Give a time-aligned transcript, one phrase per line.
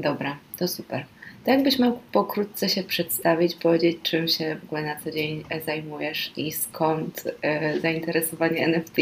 [0.00, 1.04] Dobra, to super.
[1.44, 6.32] To jakbyś mógł pokrótce się przedstawić, powiedzieć, czym się w ogóle na co dzień zajmujesz
[6.36, 8.96] i skąd e, zainteresowanie NFT?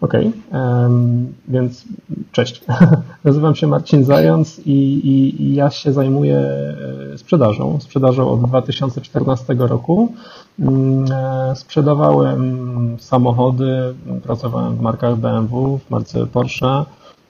[0.00, 1.84] Okej, okay, um, więc
[2.32, 2.64] cześć.
[3.24, 7.80] Nazywam się Marcin Zając i, i, i, ja się zajmuję e, sprzedażą.
[7.80, 10.12] Sprzedażą od 2014 roku.
[10.58, 16.84] Mm, e, sprzedawałem samochody, pracowałem w markach BMW, w marce Porsche.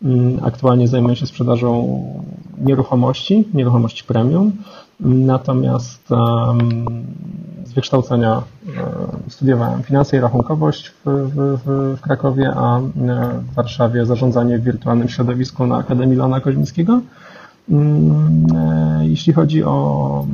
[0.05, 2.03] Mm, aktualnie zajmuję się sprzedażą
[2.59, 4.53] nieruchomości, nieruchomości premium.
[5.01, 6.09] Natomiast
[7.65, 8.43] z wykształcenia
[9.29, 12.81] studiowałem finanse i rachunkowość w, w, w Krakowie, a
[13.39, 17.01] w Warszawie zarządzanie w wirtualnym środowisku na Akademii Lona Koźmińskiego.
[17.71, 20.27] Mm, e, jeśli chodzi o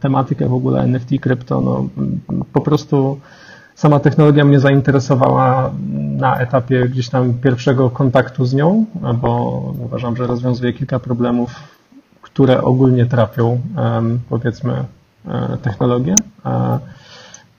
[0.00, 1.88] tematykę w ogóle NFT, krypto, no
[2.52, 3.20] po prostu
[3.74, 5.70] sama technologia mnie zainteresowała
[6.16, 11.54] na etapie gdzieś tam pierwszego kontaktu z nią, bo uważam, że rozwiązuje kilka problemów,
[12.22, 13.60] które ogólnie trafią,
[14.28, 14.84] powiedzmy,
[15.28, 16.14] e, technologię.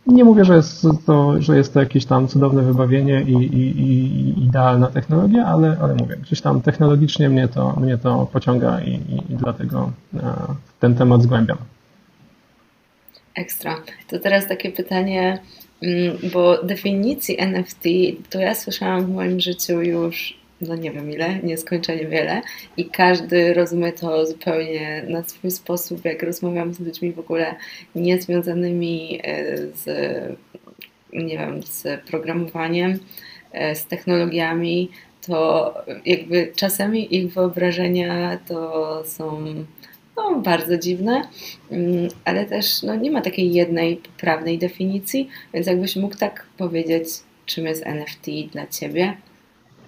[0.08, 4.44] Nie mówię, że jest to, że jest to jakieś tam cudowne wybawienie i, i, i
[4.46, 8.94] idealna technologia, ale, ale mówię, gdzieś tam technologicznie mnie to, mnie to pociąga i,
[9.30, 10.20] i dlatego e,
[10.80, 11.58] ten temat zgłębiam.
[13.36, 13.76] Ekstra.
[14.10, 15.40] To teraz takie pytanie,
[16.34, 17.84] bo definicji NFT
[18.30, 22.42] to ja słyszałam w moim życiu już no nie wiem ile, nieskończenie wiele
[22.78, 27.56] i każdy rozumie to zupełnie na swój sposób, jak rozmawiam z ludźmi w ogóle
[27.96, 29.86] niezwiązanymi e, z,
[31.14, 33.00] nie wiem, z programowaniem,
[33.52, 34.90] e, z technologiami,
[35.28, 35.74] to
[36.06, 39.46] jakby czasami ich wyobrażenia to są
[40.18, 41.22] no, bardzo dziwne,
[41.72, 47.08] mm, ale też no, nie ma takiej jednej poprawnej definicji, więc jakbyś mógł tak powiedzieć,
[47.46, 49.18] czym jest NFT dla Ciebie?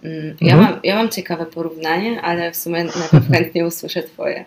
[0.04, 0.74] Mm, ja, mhm.
[0.74, 4.46] mam, ja mam ciekawe porównanie, ale w sumie najpierw chętnie usłyszę Twoje.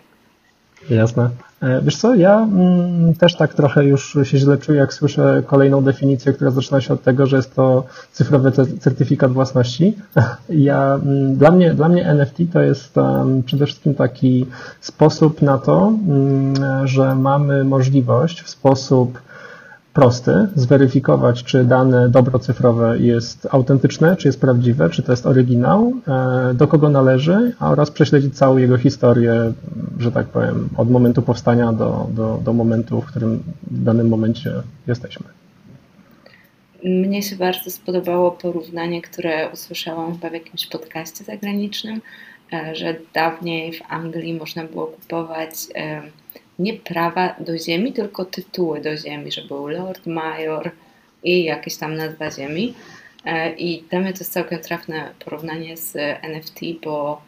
[0.89, 1.29] Jasne.
[1.61, 5.81] E, wiesz co, ja mm, też tak trochę już się źle czuję, jak słyszę kolejną
[5.81, 9.97] definicję, która zaczyna się od tego, że jest to cyfrowy certyfikat własności.
[10.49, 12.95] Ja, mm, dla, mnie, dla mnie NFT to jest
[13.45, 14.45] przede wszystkim taki
[14.81, 15.93] sposób na to,
[16.83, 19.19] że mamy możliwość w sposób
[19.93, 25.93] prosty, zweryfikować, czy dane dobro cyfrowe jest autentyczne, czy jest prawdziwe, czy to jest oryginał,
[26.07, 29.53] e, do kogo należy, oraz prześledzić całą jego historię,
[29.99, 34.53] że tak powiem, od momentu powstania do, do, do momentu, w którym w danym momencie
[34.87, 35.25] jesteśmy.
[36.83, 42.01] Mnie się bardzo spodobało porównanie, które usłyszałam chyba w jakimś podcaście zagranicznym,
[42.53, 45.51] e, że dawniej w Anglii można było kupować
[46.59, 50.71] nie prawa do ziemi, tylko tytuły do ziemi, że był Lord, Major
[51.23, 52.73] i jakieś tam nazwa ziemi.
[53.25, 57.21] E, I dla mnie to jest całkiem trafne porównanie z NFT, bo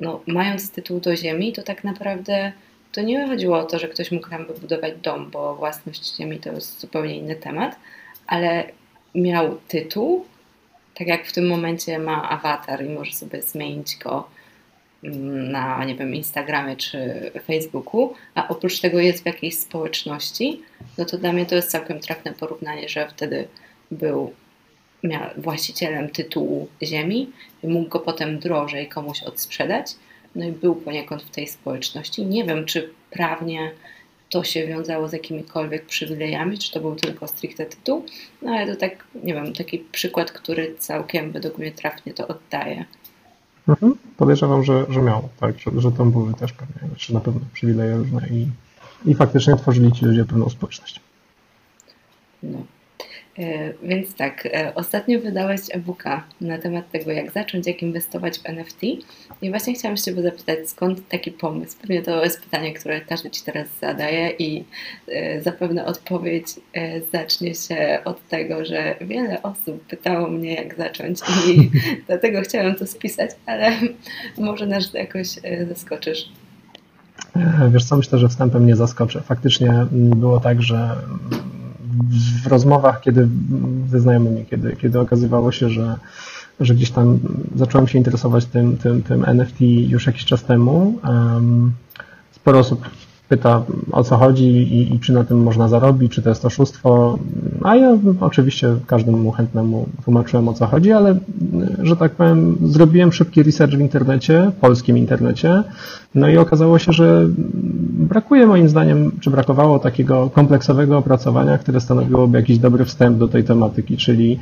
[0.00, 2.52] no, mając tytuł do ziemi, to tak naprawdę
[2.92, 6.52] to nie chodziło o to, że ktoś mógł tam wybudować dom, bo własność ziemi to
[6.52, 7.76] jest zupełnie inny temat,
[8.26, 8.64] ale
[9.14, 10.24] miał tytuł,
[10.94, 14.28] tak jak w tym momencie ma awatar i może sobie zmienić go
[15.02, 20.62] na, nie wiem, Instagramie czy Facebooku, a oprócz tego jest w jakiejś społeczności,
[20.98, 23.48] no to dla mnie to jest całkiem trafne porównanie, że wtedy
[23.90, 24.32] był
[25.02, 27.30] miał właścicielem tytułu ziemi
[27.62, 29.86] i mógł go potem drożej komuś odsprzedać,
[30.34, 32.26] no i był poniekąd w tej społeczności.
[32.26, 33.70] Nie wiem, czy prawnie
[34.30, 38.06] to się wiązało z jakimikolwiek przywilejami, czy to był tylko stricte tytuł,
[38.42, 42.84] no ale to tak, nie wiem, taki przykład, który całkiem według mnie trafnie to oddaje.
[43.68, 43.94] Mhm.
[44.16, 47.96] Podejrzewam, że, że miał, tak, że, że tam były też pewnie, czy na pewno przywileje
[47.96, 48.48] różne i,
[49.04, 51.00] i faktycznie tworzyli ci ludzie pewną społeczność.
[52.42, 52.58] No.
[53.38, 58.46] E, więc tak, e, ostatnio wydałeś e-booka na temat tego, jak zacząć, jak inwestować w
[58.46, 58.82] NFT.
[59.42, 61.76] I właśnie chciałam się Ciebie zapytać, skąd taki pomysł?
[61.80, 64.64] Pewnie to jest pytanie, które każdy Ci teraz zadaje i
[65.08, 66.46] e, zapewne odpowiedź
[67.12, 71.18] zacznie się od tego, że wiele osób pytało mnie, jak zacząć
[71.48, 71.70] i
[72.06, 73.72] dlatego chciałam to spisać, ale
[74.38, 75.28] może nas jakoś
[75.68, 76.28] zaskoczysz.
[77.72, 79.20] Wiesz co, myślę, że wstępem nie zaskoczę.
[79.20, 80.96] Faktycznie mm, było tak, że
[82.44, 83.28] w rozmowach, kiedy
[83.88, 85.96] ze znajomymi, kiedy, kiedy okazywało się, że,
[86.60, 87.18] że gdzieś tam
[87.56, 90.98] zacząłem się interesować tym, tym, tym NFT już jakiś czas temu,
[92.32, 92.88] sporo osób
[93.28, 97.18] pyta o co chodzi i, i, czy na tym można zarobić, czy to jest oszustwo.
[97.62, 101.16] A ja oczywiście każdemu chętnemu tłumaczyłem o co chodzi, ale
[101.82, 105.62] że tak powiem, zrobiłem szybki research w internecie, polskim internecie,
[106.14, 107.26] no i okazało się, że
[108.08, 113.44] brakuje moim zdaniem, czy brakowało takiego kompleksowego opracowania, które stanowiłoby jakiś dobry wstęp do tej
[113.44, 114.38] tematyki, czyli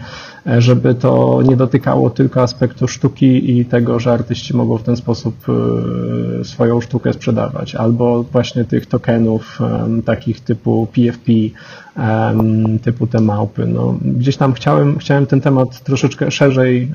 [0.58, 5.34] żeby to nie dotykało tylko aspektu sztuki i tego, że artyści mogą w ten sposób
[5.48, 9.58] e, swoją sztukę sprzedawać, albo właśnie tych tokenów
[10.04, 11.32] takich typu PFP,
[12.82, 13.66] typu te małpy.
[13.66, 16.92] No, gdzieś tam chciałem, chciałem ten temat troszeczkę szerzej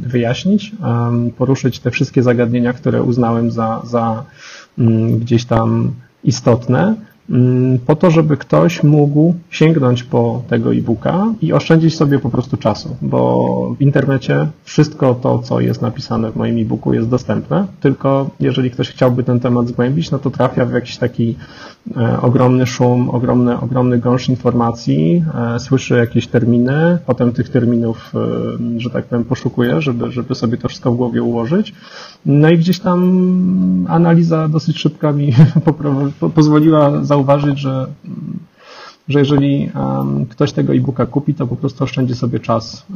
[0.00, 0.72] wyjaśnić,
[1.38, 4.24] poruszyć te wszystkie zagadnienia, które uznałem za, za
[4.78, 5.92] mm, gdzieś tam
[6.24, 6.94] istotne,
[7.86, 12.96] po to, żeby ktoś mógł sięgnąć po tego e-booka i oszczędzić sobie po prostu czasu,
[13.02, 18.70] bo w internecie wszystko to, co jest napisane w moim e-booku jest dostępne, tylko jeżeli
[18.70, 21.36] ktoś chciałby ten temat zgłębić, no to trafia w jakiś taki
[21.96, 25.24] e, ogromny szum, ogromny, ogromny gąszcz informacji,
[25.54, 30.58] e, słyszy jakieś terminy, potem tych terminów, e, że tak powiem, poszukuje, żeby, żeby sobie
[30.58, 31.74] to wszystko w głowie ułożyć.
[32.26, 35.32] No i gdzieś tam analiza dosyć szybka mi
[36.34, 37.21] pozwoliła zauważyć,
[37.54, 37.86] że,
[39.08, 39.70] że jeżeli
[40.30, 42.86] ktoś tego e-booka kupi, to po prostu oszczędzi sobie czas,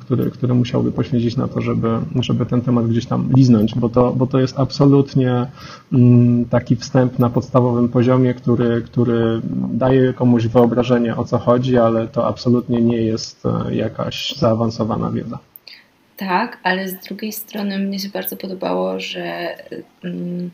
[0.00, 1.88] który, który musiałby poświęcić na to, żeby,
[2.20, 5.46] żeby ten temat gdzieś tam liznąć, bo to, bo to jest absolutnie
[5.92, 9.40] mm, taki wstęp na podstawowym poziomie, który, który
[9.72, 15.38] daje komuś wyobrażenie o co chodzi, ale to absolutnie nie jest e, jakaś zaawansowana wiedza.
[16.16, 19.56] Tak, ale z drugiej strony mnie się bardzo podobało, że
[20.04, 20.50] mm,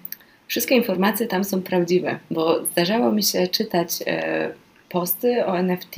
[0.51, 4.53] wszystkie informacje tam są prawdziwe, bo zdarzało mi się czytać e,
[4.89, 5.97] posty o NFT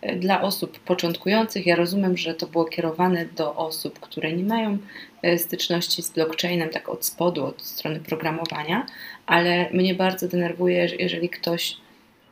[0.00, 1.66] e, dla osób początkujących.
[1.66, 4.78] Ja rozumiem, że to było kierowane do osób, które nie mają
[5.22, 8.86] e, styczności z blockchainem, tak od spodu, od strony programowania,
[9.26, 11.76] ale mnie bardzo denerwuje, jeżeli ktoś,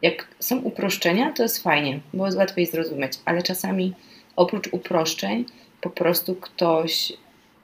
[0.02, 3.92] jak są uproszczenia, to jest fajnie, bo jest łatwiej zrozumieć, ale czasami
[4.36, 5.44] oprócz uproszczeń
[5.80, 7.12] po prostu ktoś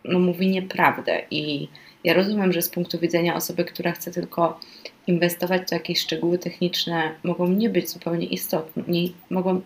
[0.04, 1.68] no, mówi nieprawdę i
[2.04, 4.60] ja rozumiem, że z punktu widzenia osoby, która chce tylko
[5.06, 8.82] inwestować, to jakieś szczegóły techniczne mogą nie być zupełnie istotne,
[9.30, 9.60] mogą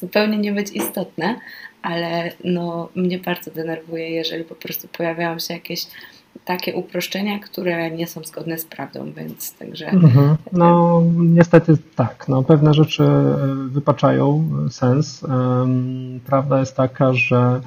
[0.00, 1.40] zupełnie nie być istotne,
[1.82, 5.86] ale no, mnie bardzo denerwuje, jeżeli po prostu pojawiają się jakieś
[6.44, 9.86] takie uproszczenia, które nie są zgodne z prawdą, więc także.
[9.88, 10.36] Mhm.
[10.52, 12.28] No, niestety tak.
[12.28, 13.04] No, pewne rzeczy
[13.68, 15.26] wypaczają sens.
[16.26, 17.60] Prawda jest taka, że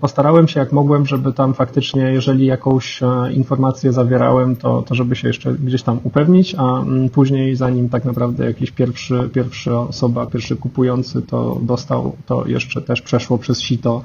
[0.00, 5.16] Postarałem się jak mogłem, żeby tam faktycznie, jeżeli jakąś e, informację zawierałem, to, to żeby
[5.16, 10.26] się jeszcze gdzieś tam upewnić, a mm, później zanim tak naprawdę jakiś pierwszy, pierwsza osoba,
[10.26, 14.02] pierwszy kupujący to dostał, to jeszcze też przeszło przez sito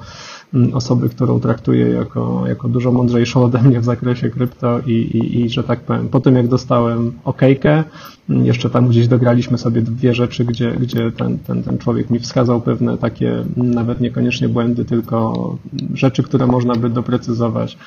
[0.74, 5.50] osoby, którą traktuję jako, jako dużo mądrzejszą ode mnie w zakresie krypto i, i, i
[5.50, 7.84] że tak powiem, po tym jak dostałem okejkę,
[8.28, 12.60] jeszcze tam gdzieś dograliśmy sobie dwie rzeczy, gdzie, gdzie ten, ten, ten człowiek mi wskazał
[12.60, 15.56] pewne takie nawet niekoniecznie błędy, tylko
[15.94, 17.78] rzeczy, które można by doprecyzować,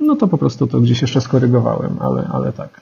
[0.00, 2.80] no to po prostu to gdzieś jeszcze skorygowałem, ale, ale tak.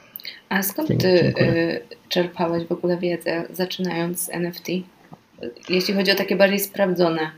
[0.49, 4.69] A skąd ty y, czerpałeś w ogóle wiedzę, zaczynając z NFT?
[5.69, 7.31] Jeśli chodzi o takie bardziej sprawdzone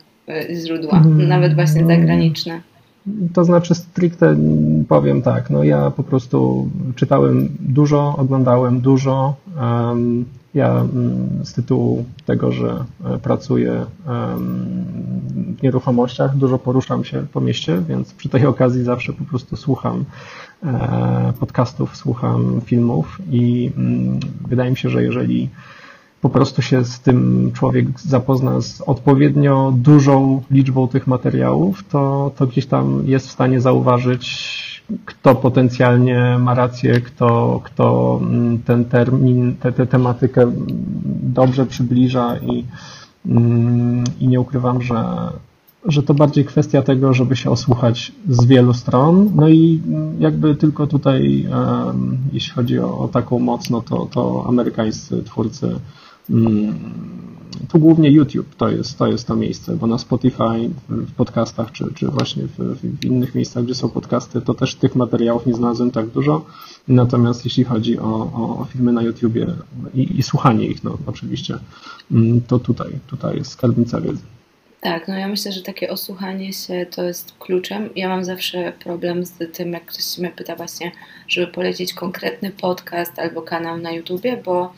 [0.55, 1.29] źródła, hmm.
[1.29, 2.61] nawet właśnie zagraniczne.
[3.33, 4.37] To znaczy stricte
[4.89, 9.35] powiem tak, no ja po prostu czytałem dużo, oglądałem dużo.
[10.55, 13.87] Ja mm, z tytułu tego, że e, pracuję
[15.59, 20.05] w nieruchomościach, dużo poruszam się po mieście, więc przy tej okazji zawsze po prostu słucham
[20.65, 25.49] e, podcastów, słucham filmów i mm, wydaje mi się, że jeżeli
[26.21, 32.47] po prostu się z tym człowiek zapozna z odpowiednio dużą liczbą tych materiałów, to, to
[32.47, 34.69] gdzieś tam jest w stanie zauważyć
[35.05, 40.53] kto potencjalnie ma rację, kto, kto mm, ten termin, tę tematykę
[41.23, 42.65] dobrze przybliża i,
[43.27, 45.05] mm, i nie ukrywam, że,
[45.85, 49.31] że to bardziej kwestia tego, żeby się osłuchać z wielu stron.
[49.35, 49.81] No i
[50.19, 51.47] jakby tylko tutaj,
[52.33, 55.81] jeśli chodzi o, o taką moc, no to, to amerykańscy twórcy mm,
[57.69, 61.85] tu głównie YouTube to jest, to jest to miejsce, bo na Spotify, w podcastach, czy,
[61.95, 65.91] czy właśnie w, w, innych miejscach, gdzie są podcasty, to też tych materiałów nie znalazłem
[65.91, 66.45] tak dużo.
[66.89, 69.47] Natomiast jeśli chodzi o, o, o filmy na YouTubie
[69.95, 71.59] i, i, słuchanie ich, no oczywiście,
[72.13, 74.23] mm, to tutaj, tutaj jest skarbnica wiedzy.
[74.81, 77.89] Tak, no ja myślę, że takie osłuchanie się to jest kluczem.
[77.97, 80.93] Ja mam zawsze problem z tym, jak ktoś mnie pyta właśnie,
[81.29, 84.73] żeby polecić konkretny podcast albo kanał na YouTubie, bo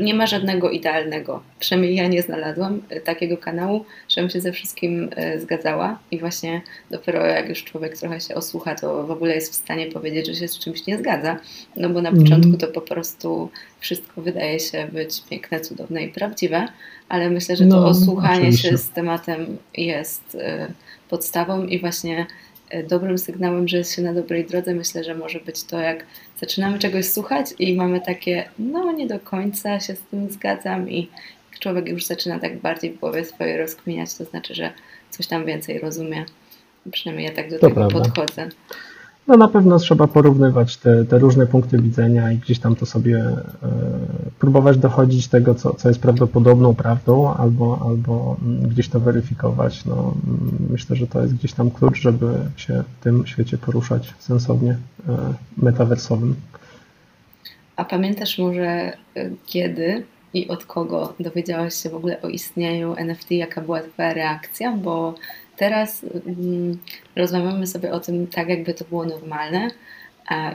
[0.00, 1.42] nie ma żadnego idealnego.
[1.58, 6.60] Przynajmniej ja nie znalazłam e, takiego kanału, żebym się ze wszystkim e, zgadzała i właśnie
[6.90, 10.34] dopiero jak już człowiek trochę się osłucha, to w ogóle jest w stanie powiedzieć, że
[10.34, 11.38] się z czymś nie zgadza,
[11.76, 12.22] no bo na mm.
[12.22, 13.50] początku to po prostu
[13.80, 16.68] wszystko wydaje się być piękne, cudowne i prawdziwe,
[17.08, 18.70] ale myślę, że to no, osłuchanie oczywiście.
[18.70, 20.66] się z tematem jest e,
[21.10, 22.26] podstawą i właśnie
[22.82, 24.74] dobrym sygnałem, że jest się na dobrej drodze.
[24.74, 26.06] Myślę, że może być to, jak
[26.40, 31.08] zaczynamy czegoś słuchać i mamy takie, no nie do końca się z tym zgadzam i
[31.60, 34.72] człowiek już zaczyna tak bardziej w głowie swoje rozkminiać, to znaczy, że
[35.10, 36.24] coś tam więcej rozumie.
[36.92, 37.98] Przynajmniej ja tak do to tego prawda.
[37.98, 38.48] podchodzę.
[39.26, 43.18] No na pewno trzeba porównywać te, te, różne punkty widzenia i gdzieś tam to sobie
[43.18, 43.44] e,
[44.38, 49.84] próbować dochodzić tego, co, co jest prawdopodobną prawdą, albo, albo mm, gdzieś to weryfikować.
[49.84, 52.26] No, mm, myślę, że to jest gdzieś tam klucz, żeby
[52.56, 54.78] się w tym świecie poruszać sensownie,
[55.08, 55.16] e,
[55.56, 56.34] metaversowym.
[57.76, 58.92] A pamiętasz może e,
[59.46, 60.04] kiedy
[60.34, 63.30] i od kogo dowiedziałaś się w ogóle o istnieniu NFT?
[63.30, 64.72] Jaka była Twoja reakcja?
[64.72, 65.14] Bo
[65.56, 66.78] Teraz mm,
[67.16, 69.70] rozmawiamy sobie o tym tak, jakby to było normalne.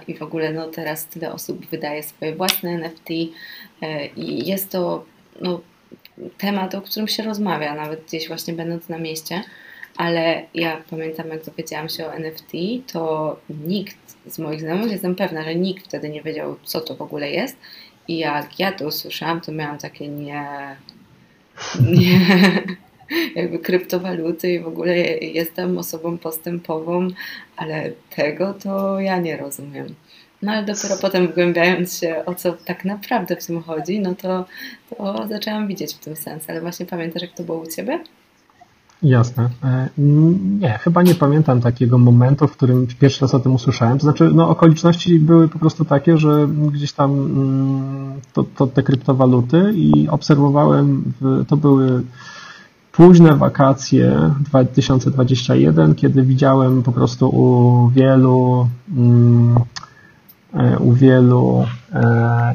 [0.07, 3.09] I w ogóle no, teraz tyle osób wydaje swoje własne NFT
[3.81, 5.05] e, i jest to
[5.41, 5.61] no,
[6.37, 9.43] temat, o którym się rozmawia, nawet gdzieś właśnie będąc na mieście.
[9.97, 12.51] Ale ja pamiętam, jak dowiedziałam się o NFT,
[12.93, 17.01] to nikt z moich znajomych, jestem pewna, że nikt wtedy nie wiedział, co to w
[17.01, 17.57] ogóle jest.
[18.07, 20.75] I jak ja to usłyszałam, to miałam takie nie.
[21.81, 22.19] Nie
[23.35, 27.07] jakby kryptowaluty i w ogóle jestem osobą postępową,
[27.57, 29.95] ale tego to ja nie rozumiem.
[30.41, 34.45] No ale dopiero potem wgłębiając się, o co tak naprawdę w tym chodzi, no to,
[34.89, 36.43] to zaczęłam widzieć w tym sens.
[36.49, 37.99] Ale właśnie pamiętasz, jak to było u Ciebie?
[39.03, 39.49] Jasne.
[39.63, 39.89] E,
[40.59, 43.97] nie, chyba nie pamiętam takiego momentu, w którym pierwszy raz o tym usłyszałem.
[43.97, 48.83] To znaczy, no, okoliczności były po prostu takie, że gdzieś tam mm, to, to te
[48.83, 52.03] kryptowaluty i obserwowałem, w, to były
[52.99, 59.59] późne wakacje 2021, kiedy widziałem po prostu u wielu mm,
[60.53, 61.65] E, u wielu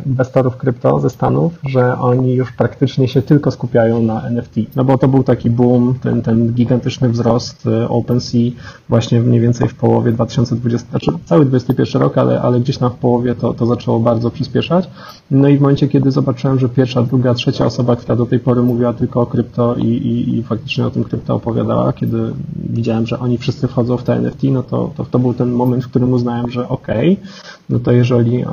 [0.06, 4.54] inwestorów krypto ze Stanów, że oni już praktycznie się tylko skupiają na NFT.
[4.76, 8.52] No bo to był taki boom, ten, ten gigantyczny wzrost e, OpenSea
[8.88, 12.94] właśnie mniej więcej w połowie 2020, znaczy cały 2021 rok, ale, ale gdzieś tam w
[12.94, 14.90] połowie to, to zaczęło bardzo przyspieszać.
[15.30, 18.62] No i w momencie, kiedy zobaczyłem, że pierwsza, druga, trzecia osoba, która do tej pory
[18.62, 22.18] mówiła tylko o krypto i, i, i faktycznie o tym krypto opowiadała, kiedy
[22.56, 25.84] widziałem, że oni wszyscy wchodzą w te NFT, no to, to, to był ten moment,
[25.84, 27.26] w którym uznałem, że okej, okay,
[27.68, 28.44] no to jeżeli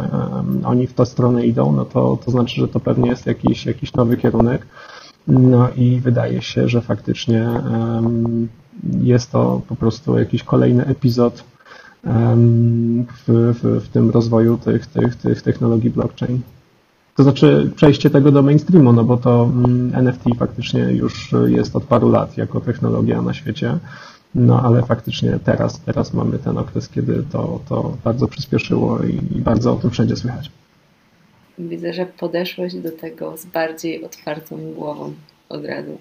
[0.72, 3.94] oni w tę stronę idą, no to, to znaczy, że to pewnie jest jakiś, jakiś
[3.94, 4.68] nowy kierunek.
[5.28, 7.50] No i wydaje się, że faktycznie
[9.02, 11.44] jest to po prostu jakiś kolejny epizod
[12.04, 16.42] w, w, w tym rozwoju tych, tych, tych technologii blockchain.
[17.16, 21.84] To znaczy przejście tego do mainstreamu, no bo to mm, NFT faktycznie już jest od
[21.84, 23.78] paru lat jako technologia na świecie.
[24.36, 29.42] No ale faktycznie teraz, teraz mamy ten okres, kiedy to, to bardzo przyspieszyło i, i
[29.42, 30.52] bardzo o tym wszędzie słychać.
[31.70, 35.14] Widzę, że podeszłeś do tego z bardziej otwartą głową
[35.50, 35.98] od razu.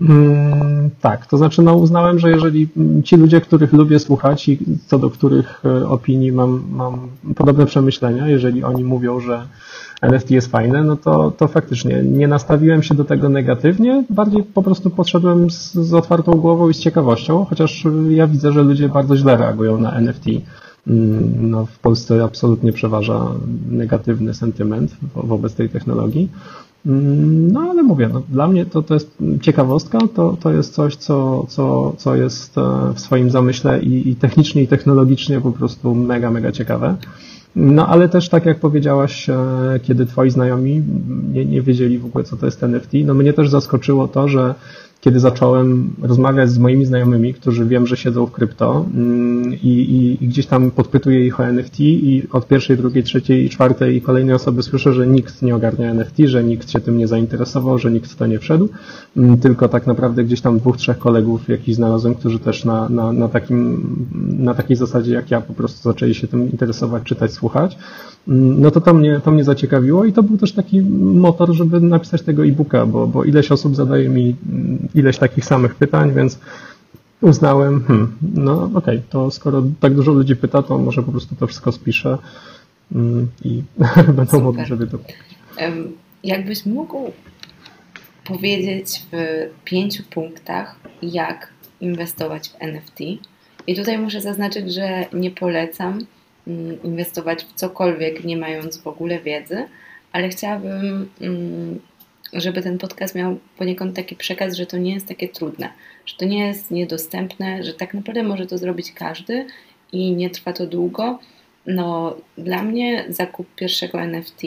[0.00, 2.68] Mm, tak, to znaczy no, uznałem, że jeżeli
[3.04, 8.28] ci ludzie, których lubię słuchać i co do których e, opinii mam, mam podobne przemyślenia,
[8.28, 9.46] jeżeli oni mówią, że
[10.02, 14.62] NFT jest fajne, no to, to faktycznie nie nastawiłem się do tego negatywnie, bardziej po
[14.62, 19.16] prostu podszedłem z, z otwartą głową i z ciekawością, chociaż ja widzę, że ludzie bardzo
[19.16, 20.24] źle reagują na NFT.
[20.86, 23.26] Mm, no, w Polsce absolutnie przeważa
[23.70, 26.28] negatywny sentyment wobec tej technologii.
[26.86, 30.96] Mm, no ale mówię, no, dla mnie to, to jest ciekawostka, to, to jest coś,
[30.96, 35.94] co, co, co jest e, w swoim zamyśle i, i technicznie, i technologicznie po prostu
[35.94, 36.96] mega, mega ciekawe.
[37.56, 39.36] No ale też tak jak powiedziałaś, e,
[39.82, 40.82] kiedy twoi znajomi
[41.32, 44.54] nie, nie wiedzieli w ogóle, co to jest NFT, no mnie też zaskoczyło to, że
[45.04, 50.24] kiedy zacząłem rozmawiać z moimi znajomymi, którzy wiem, że siedzą w krypto mm, i, i,
[50.24, 54.34] i, gdzieś tam podpytuję ich o NFT i od pierwszej, drugiej, trzeciej, czwartej i kolejnej
[54.34, 58.10] osoby słyszę, że nikt nie ogarnia NFT, że nikt się tym nie zainteresował, że nikt
[58.12, 58.68] w to nie wszedł,
[59.16, 63.12] mm, tylko tak naprawdę gdzieś tam dwóch, trzech kolegów jakichś znalazłem, którzy też na, na,
[63.12, 63.86] na, takim,
[64.38, 67.78] na takiej zasadzie jak ja po prostu zaczęli się tym interesować, czytać, słuchać.
[68.28, 71.80] Mm, no to to mnie, to mnie zaciekawiło i to był też taki motor, żeby
[71.80, 74.36] napisać tego e-booka, bo, bo ileś osób zadaje mi
[74.94, 76.38] ileś takich samych pytań, więc
[77.20, 81.36] uznałem, hmm, no okej, okay, to skoro tak dużo ludzi pyta, to może po prostu
[81.36, 82.18] to wszystko spiszę
[82.94, 83.62] mm, i
[84.06, 84.42] będą Super.
[84.42, 84.98] mogli żeby to
[86.24, 87.12] Jakbyś mógł
[88.24, 91.48] powiedzieć w pięciu punktach, jak
[91.80, 93.00] inwestować w NFT.
[93.66, 96.06] I tutaj muszę zaznaczyć, że nie polecam mm,
[96.84, 99.64] inwestować w cokolwiek, nie mając w ogóle wiedzy,
[100.12, 101.80] ale chciałabym, mm,
[102.32, 105.68] żeby ten podcast miał poniekąd taki przekaz, że to nie jest takie trudne,
[106.06, 109.46] że to nie jest niedostępne, że tak naprawdę może to zrobić każdy
[109.92, 111.18] i nie trwa to długo.
[111.66, 114.42] No, dla mnie zakup pierwszego NFT,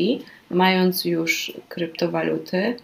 [0.50, 2.76] mając już kryptowaluty,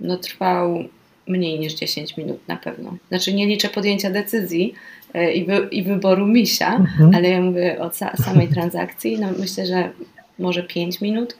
[0.00, 0.84] no trwał
[1.28, 2.96] mniej niż 10 minut na pewno.
[3.08, 4.74] Znaczy nie liczę podjęcia decyzji
[5.34, 7.14] i, wy, i wyboru misia, mhm.
[7.14, 7.90] ale ja mówię o
[8.24, 9.20] samej transakcji.
[9.20, 9.90] No myślę, że
[10.38, 11.36] może 5 minut.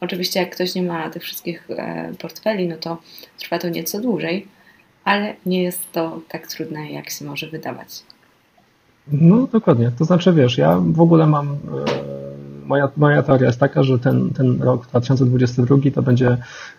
[0.00, 2.98] Oczywiście jak ktoś nie ma tych wszystkich e, portfeli, no to
[3.38, 4.46] trwa to nieco dłużej,
[5.04, 7.88] ale nie jest to tak trudne, jak się może wydawać.
[9.12, 9.90] No dokładnie.
[9.98, 11.58] To znaczy, wiesz, ja w ogóle mam.
[12.66, 16.36] Moja, moja teoria jest taka, że ten, ten rok 2022 to będzie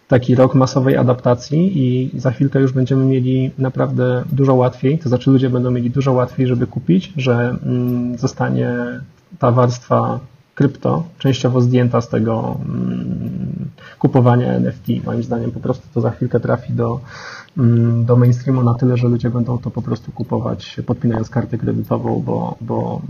[0.07, 5.31] taki rok masowej adaptacji i za chwilkę już będziemy mieli naprawdę dużo łatwiej, to znaczy
[5.31, 8.75] ludzie będą mieli dużo łatwiej, żeby kupić, że mm, zostanie
[9.39, 10.19] ta warstwa
[10.55, 14.87] krypto częściowo zdjęta z tego mm, kupowania NFT.
[15.05, 16.99] Moim zdaniem po prostu to za chwilkę trafi do,
[17.57, 22.23] mm, do mainstreamu na tyle, że ludzie będą to po prostu kupować podpinając kartę kredytową,
[22.25, 23.01] bo, bo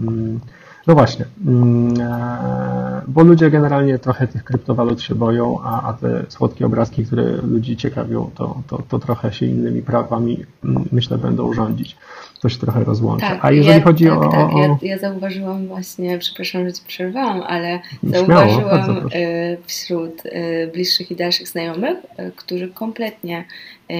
[0.87, 6.65] no właśnie, e, bo ludzie generalnie trochę tych kryptowalut się boją, a, a te słodkie
[6.65, 10.45] obrazki, które ludzi ciekawią, to, to, to trochę się innymi prawami
[10.91, 11.97] myślę będą rządzić
[12.41, 13.29] to się trochę rozłącza.
[13.29, 14.29] Tak, A jeżeli ja, chodzi tak, o.
[14.29, 21.11] Tak, ja, ja zauważyłam właśnie, przepraszam, że ci przerwałam, ale zauważyłam e, wśród e, bliższych
[21.11, 21.97] i dalszych znajomych,
[22.35, 23.45] którzy kompletnie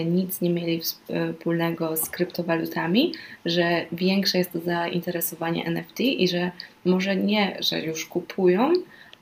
[0.05, 3.13] nic nie mieli wspólnego z kryptowalutami,
[3.45, 6.51] że większe jest to zainteresowanie NFT i że
[6.87, 8.73] może nie, że już kupują,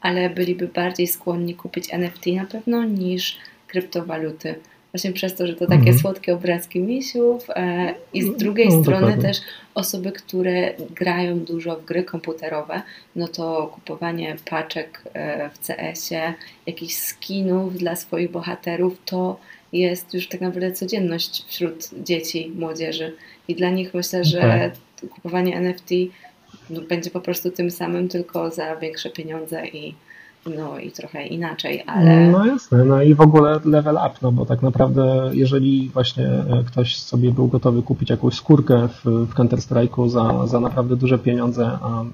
[0.01, 4.55] ale byliby bardziej skłonni kupić NFT na pewno niż kryptowaluty
[4.95, 5.97] właśnie przez to, że to takie mhm.
[5.97, 9.23] słodkie obrazki misiów e, i z drugiej no, strony dokładnie.
[9.23, 9.41] też
[9.73, 12.81] osoby, które grają dużo w gry komputerowe,
[13.15, 16.33] no to kupowanie paczek e, w CS-ie,
[16.65, 19.39] jakichś skinów dla swoich bohaterów, to
[19.73, 23.15] jest już tak naprawdę codzienność wśród dzieci, młodzieży
[23.47, 25.09] i dla nich myślę, że tak.
[25.09, 26.07] kupowanie NFT no,
[26.89, 29.95] będzie po prostu tym samym, tylko za większe pieniądze i
[30.55, 32.27] no i trochę inaczej, ale...
[32.31, 36.63] No jasne, no i w ogóle level up, no bo tak naprawdę jeżeli właśnie e,
[36.67, 41.77] ktoś sobie był gotowy kupić jakąś skórkę w, w Counter-Strike'u za, za naprawdę duże pieniądze,
[41.81, 42.11] a mm,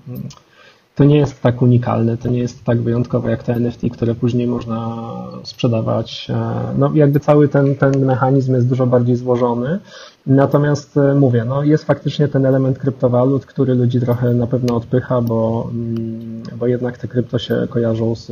[0.95, 4.47] to nie jest tak unikalne, to nie jest tak wyjątkowe jak te NFT, które później
[4.47, 5.03] można
[5.43, 6.27] sprzedawać.
[6.29, 9.79] E, no jakby cały ten, ten mechanizm jest dużo bardziej złożony.
[10.27, 15.21] Natomiast e, mówię, no jest faktycznie ten element kryptowalut, który ludzi trochę na pewno odpycha,
[15.21, 18.31] bo, mm, bo jednak te krypto się kojarzą z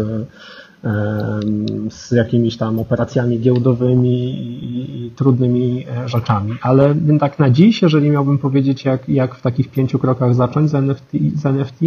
[1.90, 4.30] z jakimiś tam operacjami giełdowymi
[5.06, 6.54] i, trudnymi e, rzeczami.
[6.62, 10.76] Ale tak na dziś, jeżeli miałbym powiedzieć, jak, jak w takich pięciu krokach zacząć z
[10.76, 11.80] NFT, z NFT,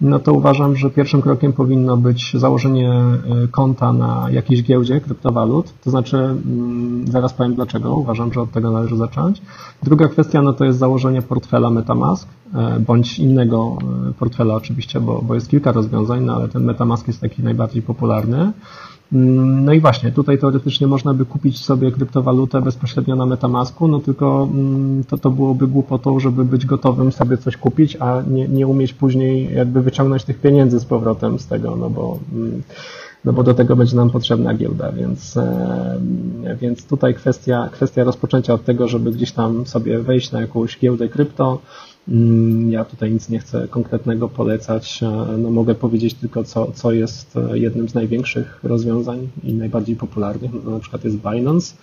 [0.00, 5.74] no to uważam, że pierwszym krokiem powinno być założenie e, konta na jakiejś giełdzie kryptowalut.
[5.84, 9.42] To znaczy, mm, zaraz powiem dlaczego, uważam, że od tego należy zacząć.
[9.82, 13.78] Druga kwestia, no to jest założenie portfela Metamask, e, bądź innego
[14.18, 18.52] portfela oczywiście, bo, bo jest kilka rozwiązań, no ale ten Metamask jest taki najbardziej popularny
[19.12, 24.48] no i właśnie, tutaj teoretycznie można by kupić sobie kryptowalutę bezpośrednio na Metamasku, no tylko
[24.52, 28.92] mm, to, to byłoby głupotą, żeby być gotowym sobie coś kupić, a nie, nie umieć
[28.92, 32.62] później jakby wyciągnąć tych pieniędzy z powrotem z tego, no bo, mm,
[33.24, 35.98] no bo do tego będzie nam potrzebna giełda, więc, e,
[36.60, 41.08] więc tutaj kwestia, kwestia rozpoczęcia od tego, żeby gdzieś tam sobie wejść na jakąś giełdę
[41.08, 41.87] krypto, Mm,
[42.68, 45.02] ja tutaj nic nie chcę konkretnego polecać.
[45.02, 49.96] E, no mogę powiedzieć tylko, co, co jest e, jednym z największych rozwiązań i najbardziej
[49.96, 50.50] popularnych.
[50.64, 51.74] No na przykład jest Binance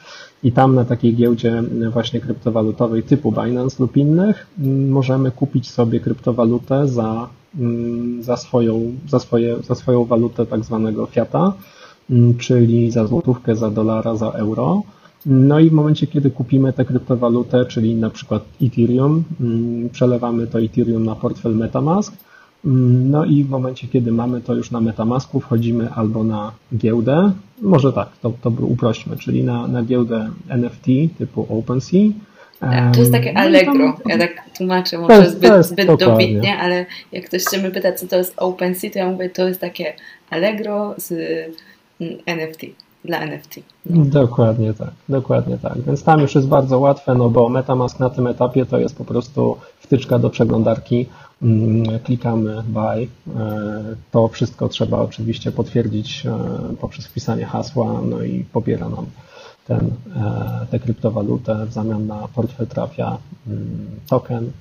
[0.43, 5.99] i tam na takiej giełdzie właśnie kryptowalutowej typu Binance lub innych mm, możemy kupić sobie
[5.99, 11.53] kryptowalutę za, mm, za, swoją, za, swoje, za swoją walutę tak zwanego fiata,
[12.37, 14.83] czyli za złotówkę, za dolara, za euro
[15.25, 20.61] no i w momencie, kiedy kupimy tę kryptowalutę, czyli na przykład Ethereum, mm, przelewamy to
[20.61, 22.13] Ethereum na portfel Metamask,
[22.65, 27.31] mm, no i w momencie, kiedy mamy to już na Metamasku, wchodzimy albo na giełdę,
[27.61, 30.85] może tak, to, to uprośćmy, czyli na, na giełdę NFT
[31.17, 32.11] typu OpenSea.
[32.59, 33.97] Tak, to jest takie no Allegro.
[34.05, 38.07] Ja tak tłumaczę, może jest, zbyt, zbyt dobitnie, ale jak ktoś się mnie pyta, co
[38.07, 39.93] to jest OpenSea, to ja mówię, to jest takie
[40.29, 41.11] Allegro z
[42.01, 43.59] mm, NFT dla NFT.
[43.85, 45.81] Dokładnie tak, dokładnie tak.
[45.81, 49.05] Więc tam już jest bardzo łatwe, no bo MetaMask na tym etapie to jest po
[49.05, 51.05] prostu wtyczka do przeglądarki.
[51.41, 52.81] Mm, klikamy buy.
[52.99, 53.07] E,
[54.11, 56.37] to wszystko trzeba oczywiście potwierdzić e,
[56.81, 59.05] poprzez wpisanie hasła, no i pobiera nam
[59.67, 64.51] ten, e, tę kryptowalutę w zamian na portfel trafia mm, token.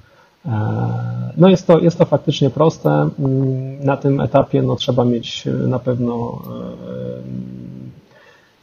[1.37, 2.91] No jest to, jest to faktycznie proste.
[2.91, 6.43] Mm, na tym etapie no, trzeba mieć na pewno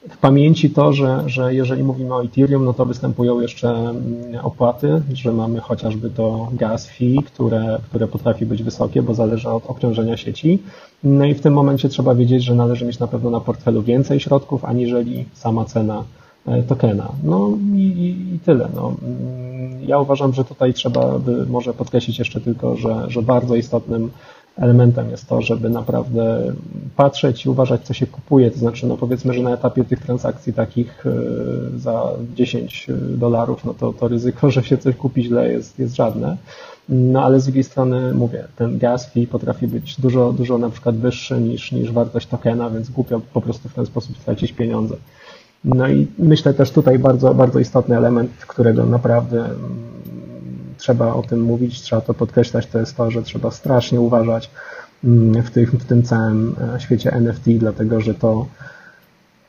[0.09, 5.01] w pamięci to, że, że jeżeli mówimy o Ethereum, no to występują jeszcze mm, opłaty,
[5.13, 10.17] że mamy chociażby to gas fee, które, które potrafi być wysokie, bo zależy od obciążenia
[10.17, 10.59] sieci.
[11.03, 14.19] No i w tym momencie trzeba wiedzieć, że należy mieć na pewno na portfelu więcej
[14.19, 16.03] środków, aniżeli sama cena
[16.45, 17.11] e, tokena.
[17.23, 18.69] No i, i tyle.
[18.75, 18.93] No.
[19.03, 24.11] Mm, ja uważam, że tutaj trzeba by może podkreślić jeszcze tylko, że, że bardzo istotnym
[24.61, 26.53] elementem jest to, żeby naprawdę
[26.95, 28.51] patrzeć i uważać, co się kupuje.
[28.51, 31.11] To znaczy, no powiedzmy, że na etapie tych transakcji takich e,
[31.79, 32.03] za
[32.35, 36.37] 10 dolarów, no to, to ryzyko, że się coś kupi źle jest, jest żadne.
[36.89, 40.95] No ale z drugiej strony mówię, ten gas fee potrafi być dużo, dużo na przykład
[40.95, 44.95] wyższy niż, niż wartość tokena, więc głupio po prostu w ten sposób stracić pieniądze.
[45.63, 49.49] No i myślę też tutaj bardzo, bardzo istotny element, którego naprawdę
[50.81, 54.49] trzeba o tym mówić, trzeba to podkreślać, to jest to, że trzeba strasznie uważać
[55.03, 58.45] mm, w, tych, w tym całym e, świecie NFT, dlatego że to,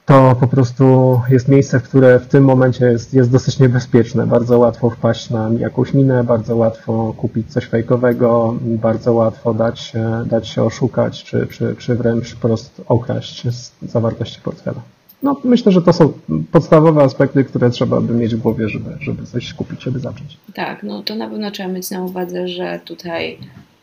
[0.06, 4.26] to po prostu jest miejsce, które w tym momencie jest, jest dosyć niebezpieczne.
[4.26, 10.24] Bardzo łatwo wpaść na jakąś minę, bardzo łatwo kupić coś fejkowego, bardzo łatwo dać się,
[10.26, 14.80] dać się oszukać, czy, czy, czy wręcz wprost okraść z zawartości portfela.
[15.22, 16.12] No, myślę, że to są
[16.52, 20.36] podstawowe aspekty, które trzeba by mieć w głowie, żeby, żeby coś kupić, żeby zacząć.
[20.54, 23.38] Tak, no to na pewno trzeba mieć na uwadze, że tutaj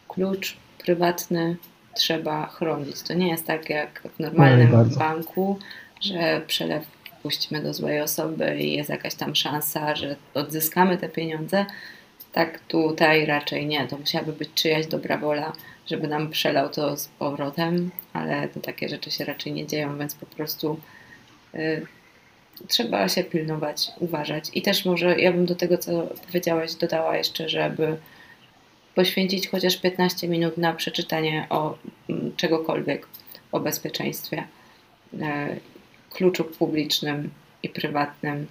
[0.07, 1.57] klucz prywatny
[1.95, 3.01] trzeba chronić.
[3.01, 5.59] To nie jest tak jak w normalnym no banku,
[6.01, 6.83] że przelew
[7.23, 11.65] puścimy do złej osoby i jest jakaś tam szansa, że odzyskamy te pieniądze.
[12.33, 13.87] Tak tutaj raczej nie.
[13.87, 15.53] To musiałaby być czyjaś dobra wola,
[15.87, 20.15] żeby nam przelał to z powrotem, ale to takie rzeczy się raczej nie dzieją, więc
[20.15, 20.79] po prostu
[22.67, 24.49] trzeba się pilnować, uważać.
[24.53, 27.97] I też może ja bym do tego, co powiedziałaś, dodała jeszcze, żeby
[28.95, 31.77] poświęcić chociaż 15 minut na przeczytanie o
[32.09, 33.07] mm, czegokolwiek
[33.51, 34.43] o bezpieczeństwie,
[35.13, 35.17] y,
[36.09, 37.29] kluczu publicznym
[37.63, 38.47] i prywatnym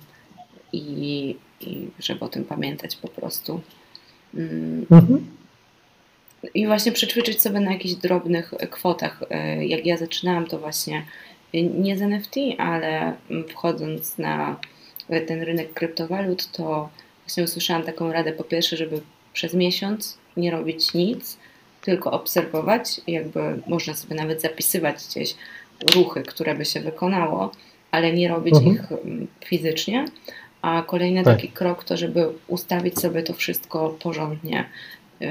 [0.72, 3.60] i, i żeby o tym pamiętać po prostu.
[4.34, 4.86] Mm.
[4.90, 5.26] Mhm.
[6.54, 9.22] I właśnie przećwiczyć sobie na jakichś drobnych kwotach.
[9.22, 11.04] Y, jak ja zaczynałam, to właśnie
[11.54, 13.12] nie z NFT, ale
[13.48, 14.56] wchodząc na
[15.26, 16.88] ten rynek kryptowalut, to
[17.24, 19.00] właśnie usłyszałam taką radę po pierwsze, żeby
[19.32, 21.38] przez miesiąc nie robić nic,
[21.82, 25.34] tylko obserwować, jakby można sobie nawet zapisywać gdzieś
[25.94, 27.52] ruchy, które by się wykonało,
[27.90, 28.74] ale nie robić mhm.
[28.74, 30.04] ich mm, fizycznie.
[30.62, 31.36] A kolejny tak.
[31.36, 34.64] taki krok to, żeby ustawić sobie to wszystko porządnie,
[35.22, 35.26] y,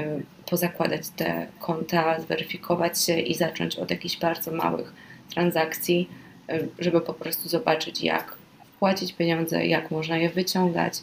[0.50, 4.92] pozakładać te konta, zweryfikować się i zacząć od jakichś bardzo małych
[5.34, 6.08] transakcji,
[6.48, 8.36] e, żeby po prostu zobaczyć, jak
[8.78, 10.94] płacić pieniądze, jak można je wyciągać,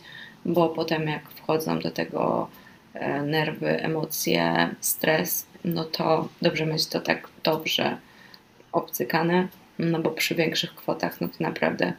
[0.46, 2.48] bo potem jak wchodzą do tego
[2.94, 7.98] e, nerwy, emocje, stres, no to dobrze mieć to tak dobrze
[8.72, 9.48] obcykane,
[9.80, 11.94] no bo przy większych kwotach, no to naprawdę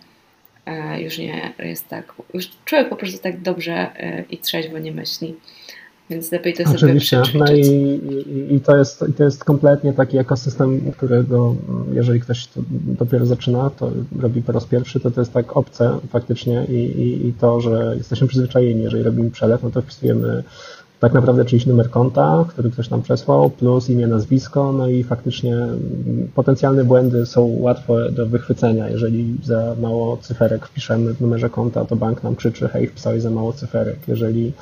[0.66, 3.90] e, już nie jest tak, już człowiek po prostu tak dobrze
[4.30, 5.34] i trzeźwo nie myśli.
[6.10, 7.22] Więc lepiej to sobie Oczywiście.
[7.34, 11.56] No i, i, i, to jest, i to jest kompletnie taki ekosystem, którego
[11.92, 12.48] jeżeli ktoś
[12.98, 13.90] dopiero zaczyna, to
[14.20, 17.94] robi po raz pierwszy, to to jest tak obce faktycznie i, i, i to, że
[17.96, 20.42] jesteśmy przyzwyczajeni, jeżeli robimy przelew, no to wpisujemy
[21.00, 25.56] tak naprawdę czyjś numer konta, który ktoś nam przesłał, plus imię, nazwisko, no i faktycznie
[26.34, 28.88] potencjalne błędy są łatwe do wychwycenia.
[28.88, 33.30] Jeżeli za mało cyferek wpiszemy w numerze konta, to bank nam krzyczy, hej, wpisałeś za
[33.30, 33.98] mało cyferek.
[34.08, 34.52] Jeżeli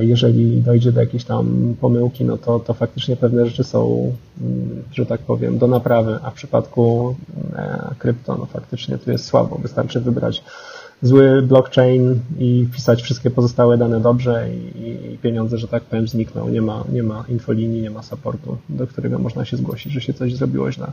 [0.00, 5.06] jeżeli dojdzie do jakiejś tam pomyłki, no to, to faktycznie pewne rzeczy są, mm, że
[5.06, 7.14] tak powiem, do naprawy, a w przypadku
[7.56, 9.56] e, krypto, no faktycznie tu jest słabo.
[9.56, 10.42] Wystarczy wybrać
[11.02, 16.48] zły blockchain i wpisać wszystkie pozostałe dane dobrze i, i, pieniądze, że tak powiem, znikną.
[16.48, 20.14] Nie ma, nie ma infolinii, nie ma supportu, do którego można się zgłosić, że się
[20.14, 20.92] coś zrobiło źle.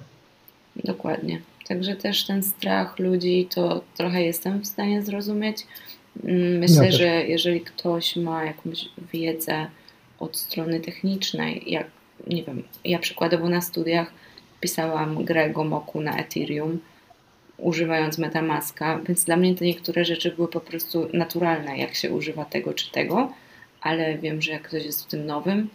[0.84, 1.42] Dokładnie.
[1.68, 5.58] Także też ten strach ludzi to trochę jestem w stanie zrozumieć,
[6.60, 9.68] myślę, ja że jeżeli ktoś ma jakąś wiedzę
[10.20, 11.88] od strony technicznej, jak
[12.28, 14.12] nie wiem, ja przykładowo na studiach
[14.60, 16.80] pisałam grę Gomoku na Ethereum,
[17.58, 22.46] używając Metamaska, więc dla mnie te niektóre rzeczy były po prostu naturalne, jak się używa
[22.46, 23.34] tego czy tego,
[23.82, 25.70] ale wiem, że jak ktoś jest w tym nowym,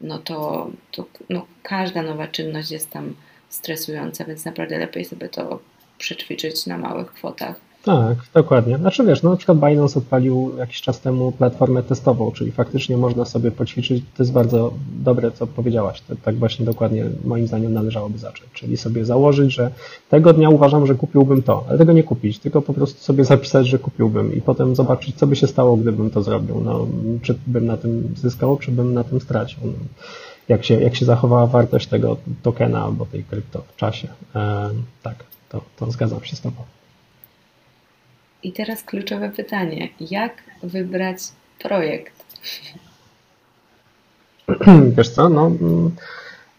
[0.00, 3.14] no to, to no, każda nowa czynność jest tam
[3.48, 5.60] stresująca, więc naprawdę lepiej sobie to
[5.98, 8.78] przećwiczyć na małych kwotach tak, dokładnie.
[8.78, 13.24] Znaczy wiesz, no na przykład Binance odpalił jakiś czas temu platformę testową, czyli faktycznie można
[13.24, 14.04] sobie poćwiczyć.
[14.16, 16.00] To jest bardzo dobre, co powiedziałaś.
[16.00, 18.50] To, tak właśnie dokładnie moim zdaniem należałoby zacząć.
[18.52, 19.70] Czyli sobie założyć, że
[20.10, 23.68] tego dnia uważam, że kupiłbym to, ale tego nie kupić, tylko po prostu sobie zapisać,
[23.68, 26.60] że kupiłbym i potem zobaczyć, co by się stało, gdybym to zrobił.
[26.64, 26.86] No,
[27.22, 29.58] czy bym na tym zyskał, czy bym na tym stracił.
[29.64, 29.72] No,
[30.48, 34.08] jak, się, jak się zachowała wartość tego tokena albo tej krypto w czasie.
[34.34, 34.70] E,
[35.02, 36.79] tak, to, to zgadzam się z Tobą.
[38.42, 41.18] I teraz kluczowe pytanie: jak wybrać
[41.58, 42.24] projekt?
[44.96, 45.90] Wiesz co, no mm,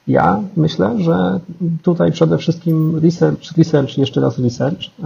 [0.08, 1.40] ja myślę, że
[1.84, 5.04] tutaj przede wszystkim research, research, jeszcze raz research, e,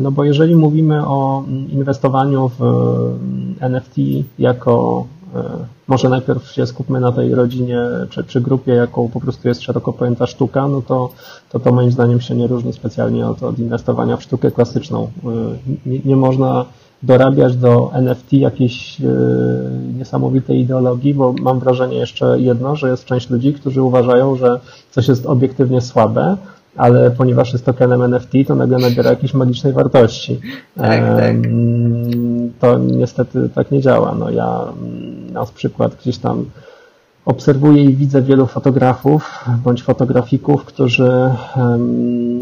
[0.00, 3.96] no bo jeżeli mówimy o inwestowaniu w mm, NFT
[4.38, 5.06] jako
[5.88, 9.92] może najpierw się skupmy na tej rodzinie czy, czy grupie, jaką po prostu jest szeroko
[9.92, 11.10] pojęta sztuka, no to,
[11.50, 15.10] to to moim zdaniem się nie różni specjalnie od, od inwestowania w sztukę klasyczną.
[15.24, 15.28] E,
[15.86, 16.64] nie, nie można
[17.02, 19.04] dorabiać do NFT jakiejś e,
[19.98, 24.60] niesamowitej ideologii, bo mam wrażenie jeszcze jedno, że jest część ludzi, którzy uważają, że
[24.90, 26.36] coś jest obiektywnie słabe,
[26.76, 30.40] ale ponieważ jest tokenem NFT, to nagle nabiera jakiejś magicznej wartości.
[30.76, 31.36] Tak, tak.
[32.60, 34.14] To niestety tak nie działa.
[34.14, 34.72] No ja
[35.32, 36.44] na przykład gdzieś tam
[37.26, 41.10] obserwuję i widzę wielu fotografów bądź fotografików, którzy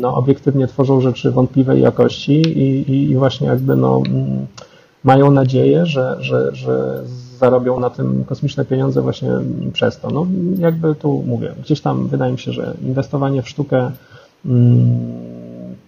[0.01, 4.47] no, obiektywnie tworzą rzeczy wątpliwej jakości i, i, i właśnie jakby no, mm,
[5.05, 7.03] mają nadzieję, że, że, że
[7.39, 9.31] zarobią na tym kosmiczne pieniądze właśnie
[9.73, 10.11] przez to.
[10.11, 10.27] No,
[10.59, 13.91] jakby tu mówię, gdzieś tam wydaje mi się, że inwestowanie w sztukę
[14.47, 15.34] mm,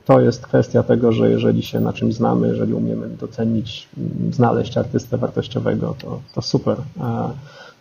[0.07, 4.77] to jest kwestia tego, że jeżeli się na czymś znamy, jeżeli umiemy docenić, mm, znaleźć
[4.77, 6.77] artystę wartościowego, to, to super.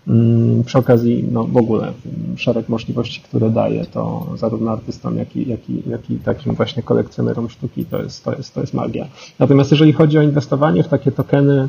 [0.07, 1.93] Mm, przy okazji, no w ogóle
[2.35, 6.83] szereg możliwości, które daje to zarówno artystom, jak i, jak i, jak i takim właśnie
[6.83, 9.07] kolekcjonerom sztuki, to jest, to, jest, to jest magia.
[9.39, 11.67] Natomiast jeżeli chodzi o inwestowanie w takie tokeny,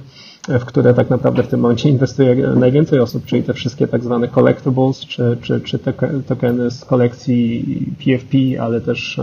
[0.48, 4.28] w które tak naprawdę w tym momencie inwestuje najwięcej osób, czyli te wszystkie tak zwane
[4.28, 5.78] collectibles, czy, czy, czy
[6.26, 7.64] tokeny z kolekcji
[7.98, 9.20] PFP, ale też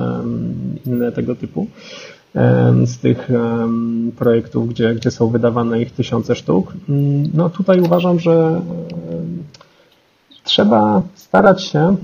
[0.86, 1.68] inne tego typu,
[2.86, 3.30] z tych
[4.16, 6.74] projektów, gdzie, gdzie są wydawane ich tysiące sztuk.
[6.90, 8.62] Mm, no tutaj uważam, że
[10.44, 11.96] trzeba starać się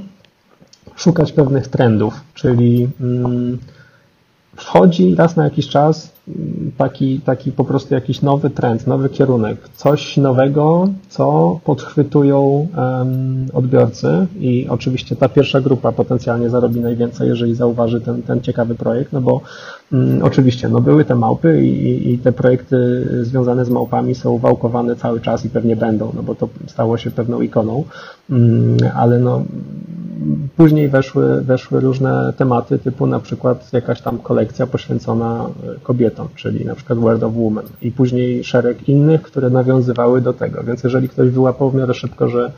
[0.96, 3.58] szukać pewnych trendów, czyli mm,
[4.60, 6.12] wchodzi raz na jakiś czas
[6.78, 14.28] taki, taki po prostu jakiś nowy trend, nowy kierunek, coś nowego, co podchwytują um, odbiorcy
[14.39, 19.22] i oczywiście ta pierwsza grupa potencjalnie zarobi najwięcej, jeżeli zauważy ten, ten ciekawy projekt, no
[19.22, 19.41] bo
[20.21, 25.21] oczywiście no były te małpy i, i te projekty związane z małpami są wałkowane cały
[25.21, 27.84] czas i pewnie będą, no bo to stało się pewną ikoną,
[28.30, 29.43] um, ale no
[30.58, 36.65] Później weszły, weszły różne tematy, typu na przykład jakaś tam kolekcja poświęcona e, kobietom, czyli
[36.65, 40.63] na przykład World of Women i później szereg innych, które nawiązywały do tego.
[40.63, 42.52] Więc jeżeli ktoś wyłapał w miarę szybko, że,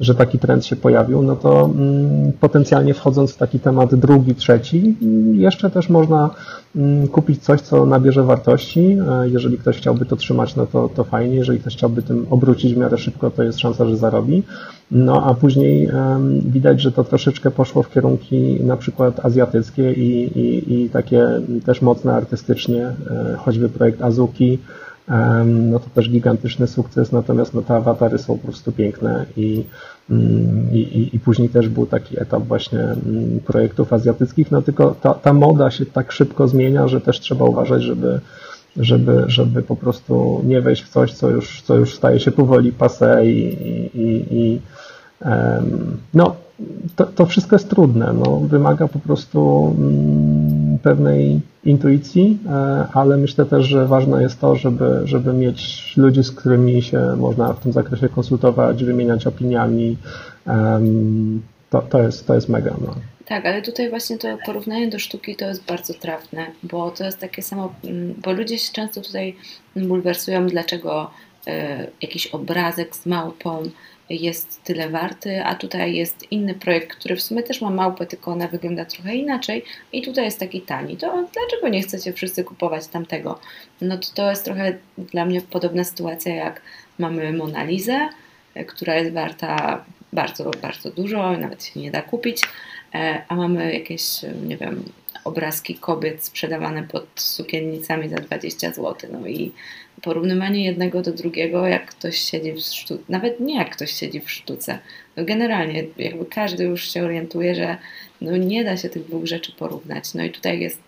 [0.00, 4.96] że taki trend się pojawił, no to mm, potencjalnie wchodząc w taki temat drugi, trzeci,
[5.32, 6.30] jeszcze też można
[6.76, 6.77] mm,
[7.12, 8.96] kupić coś, co nabierze wartości.
[9.24, 11.36] Jeżeli ktoś chciałby to trzymać, no to, to fajnie.
[11.36, 14.42] Jeżeli ktoś chciałby tym obrócić w miarę szybko, to jest szansa, że zarobi.
[14.90, 15.90] No a później
[16.44, 21.26] widać, że to troszeczkę poszło w kierunki na przykład azjatyckie i, i, i takie
[21.66, 24.58] też mocne artystycznie, e, choćby projekt Azuki,
[25.46, 29.64] no to też gigantyczny sukces, natomiast no, te awatary są po prostu piękne i,
[30.10, 35.14] mm, i, i później też był taki etap właśnie mm, projektów azjatyckich, no tylko ta,
[35.14, 38.20] ta moda się tak szybko zmienia, że też trzeba uważać, żeby
[38.76, 42.72] żeby, żeby po prostu nie wejść w coś, co już, co już staje się powoli
[42.72, 43.56] pase i,
[43.94, 44.60] i, i
[46.14, 46.36] no,
[46.96, 48.12] to, to wszystko jest trudne.
[48.12, 54.56] No, wymaga po prostu mm, pewnej intuicji, e, ale myślę też, że ważne jest to,
[54.56, 59.96] żeby, żeby mieć ludzi, z którymi się można w tym zakresie konsultować, wymieniać opiniami.
[61.70, 62.74] To, to, jest, to jest mega.
[62.80, 62.94] No.
[63.28, 67.18] Tak, ale tutaj właśnie to porównanie do sztuki to jest bardzo trafne, bo to jest
[67.18, 69.36] takie samo, mm, bo ludzie się często tutaj
[69.76, 71.10] bulwersują, dlaczego
[71.46, 73.62] e, jakiś obrazek z małpą
[74.10, 78.30] jest tyle warty, a tutaj jest inny projekt, który w sumie też ma małpę, tylko
[78.30, 80.96] ona wygląda trochę inaczej i tutaj jest taki tani.
[80.96, 83.38] To dlaczego nie chcecie wszyscy kupować tamtego?
[83.80, 86.62] No to, to jest trochę dla mnie podobna sytuacja, jak
[86.98, 88.08] mamy Monalizę,
[88.54, 92.42] e, która jest warta bardzo, bardzo dużo, nawet się nie da kupić,
[92.94, 94.02] e, a mamy jakieś,
[94.46, 94.84] nie wiem,
[95.24, 99.10] obrazki kobiet sprzedawane pod sukiennicami za 20 zł.
[99.12, 99.52] No i
[100.02, 104.30] porównywanie jednego do drugiego, jak ktoś siedzi w sztuce, nawet nie jak ktoś siedzi w
[104.30, 104.78] sztuce,
[105.16, 107.76] no generalnie jakby każdy już się orientuje, że
[108.20, 110.14] no nie da się tych dwóch rzeczy porównać.
[110.14, 110.80] No i tutaj jest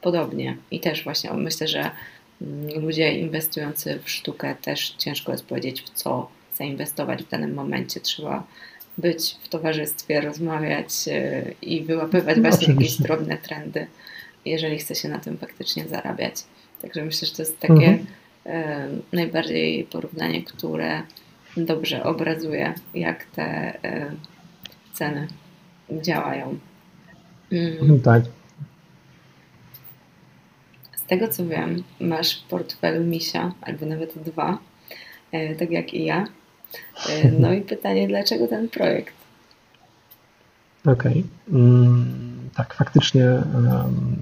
[0.00, 1.90] podobnie i też właśnie myślę, że
[2.42, 8.00] mm, ludzie inwestujący w sztukę też ciężko jest powiedzieć w co zainwestować w danym momencie.
[8.00, 8.46] Trzeba
[9.00, 13.86] być w towarzystwie, rozmawiać e, i wyłapywać no, właśnie jakieś drobne trendy,
[14.44, 16.34] jeżeli chce się na tym faktycznie zarabiać.
[16.82, 18.06] Także myślę, że to jest takie mhm.
[18.46, 21.02] E, najbardziej porównanie, które
[21.56, 23.42] dobrze obrazuje, jak te
[23.84, 24.10] e,
[24.92, 25.28] ceny
[26.02, 26.58] działają.
[27.52, 28.00] Mm.
[28.00, 28.22] Tak.
[31.08, 34.58] tego co wiem, masz w portfelu misia, albo nawet dwa,
[35.58, 36.26] tak jak i ja.
[37.38, 39.14] No i pytanie, dlaczego ten projekt?
[40.86, 41.24] Okej.
[41.48, 41.60] Okay.
[41.60, 44.16] Mm, tak, faktycznie um,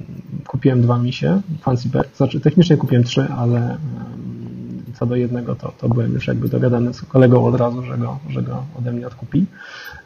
[0.46, 2.08] kupiłem dwa misie, Fancy Bear.
[2.16, 6.94] Znaczy, technicznie kupiłem trzy, ale um, co do jednego, to, to byłem już jakby dogadany
[6.94, 9.46] z kolegą od razu, że go, że go ode mnie odkupi.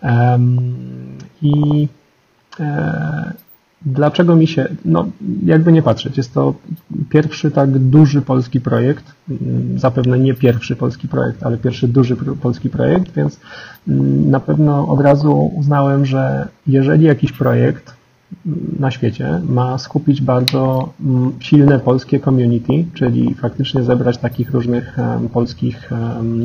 [0.03, 1.89] Um, I
[2.61, 3.33] e,
[3.87, 5.07] Dlaczego mi się, no
[5.45, 6.55] jakby nie patrzeć, jest to
[7.11, 12.71] pierwszy tak duży polski projekt, mm, zapewne nie pierwszy polski projekt, ale pierwszy duży polski
[12.71, 13.41] projekt, więc
[13.89, 18.02] mm, na pewno od razu uznałem, że jeżeli jakiś projekt
[18.79, 20.93] na świecie ma skupić bardzo
[21.41, 24.97] silne polskie community, czyli faktycznie zebrać takich różnych
[25.33, 25.91] polskich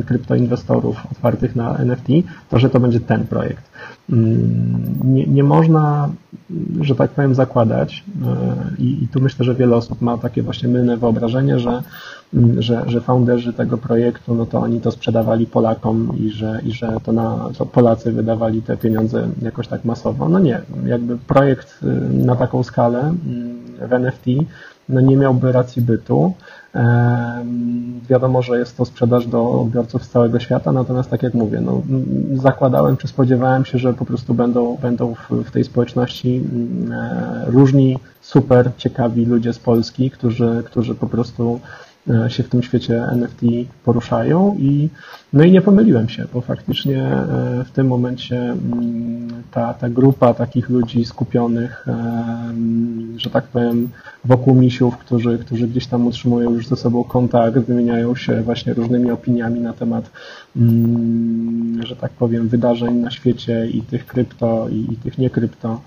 [0.05, 2.07] kryptoinwestorów otwartych na NFT,
[2.49, 3.71] to że to będzie ten projekt.
[5.03, 6.09] Nie, nie można
[6.81, 8.03] że tak powiem, zakładać.
[8.25, 11.83] E, I, I, tu myślę, że wiele osób ma takie właśnie mylne wyobrażenie, że, mm,
[12.59, 16.97] że, że founderzy tego projektu, no to oni to sprzedawali Polakom i że, i że
[17.03, 20.29] to, na, to Polacy wydawali te pieniądze jakoś tak masowo.
[20.29, 21.85] No nie, jakby projekt y,
[22.25, 23.57] na taką skalę mm,
[23.89, 24.25] w NFT
[24.89, 26.33] no nie miałby racji bytu.
[28.09, 31.81] Wiadomo, że jest to sprzedaż do odbiorców z całego świata, natomiast tak jak mówię, no,
[32.33, 35.13] zakładałem czy spodziewałem się, że po prostu będą, będą
[35.45, 36.43] w, tej społeczności
[36.91, 41.59] e, różni super ciekawi ludzie z Polski, którzy, którzy po prostu
[42.27, 43.41] się w tym świecie NFT
[43.83, 44.89] poruszają i
[45.33, 50.33] no i nie pomyliłem się, bo faktycznie e, w tym momencie mm, ta, ta grupa
[50.33, 53.89] takich ludzi skupionych, e, mm, że tak powiem,
[54.25, 59.11] wokół misiów, którzy, którzy gdzieś tam utrzymują już ze sobą kontakt, wymieniają się właśnie różnymi
[59.11, 60.11] opiniami na temat,
[60.55, 65.81] mm, że tak powiem, wydarzeń na świecie i tych krypto i, i tych nie krypto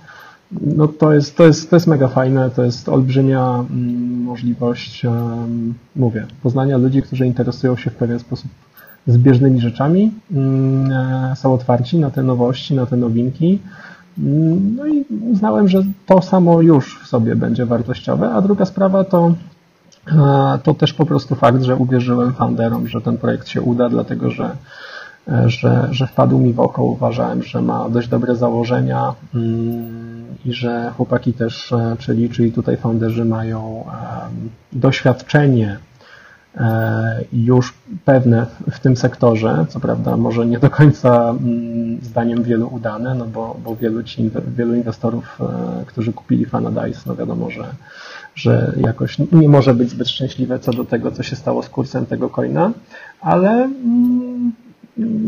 [0.53, 5.07] no to jest, to, jest, to jest mega fajne, to jest olbrzymia mm, możliwość,
[5.97, 8.51] mówię, poznania ludzi, którzy interesują się w pewien sposób
[9.07, 13.59] zbieżnymi rzeczami, mm, e, są otwarci na te nowości, na te nowinki.
[14.19, 19.05] Mm, no i uznałem, że to samo już w sobie będzie wartościowe, a druga sprawa
[19.05, 19.35] to,
[20.09, 24.31] e, to też po prostu fakt, że uwierzyłem founderom, że ten projekt się uda, dlatego
[24.31, 24.57] że
[25.47, 29.15] że, że wpadł mi w oko, uważałem, że ma dość dobre założenia
[30.45, 33.85] i że chłopaki też, e, czyli, czyli tutaj founderzy mają
[34.73, 35.79] doświadczenie
[36.57, 42.69] e, już pewne w tym sektorze, co prawda może nie do końca mm, zdaniem wielu
[42.69, 47.65] udane, no bo, bo wielu, ci, wielu inwestorów, e, którzy kupili Fanadice, no wiadomo, że,
[48.35, 52.07] że jakoś nie może być zbyt szczęśliwe co do tego, co się stało z kursem
[52.07, 52.71] tego coina,
[53.21, 54.30] ale mm,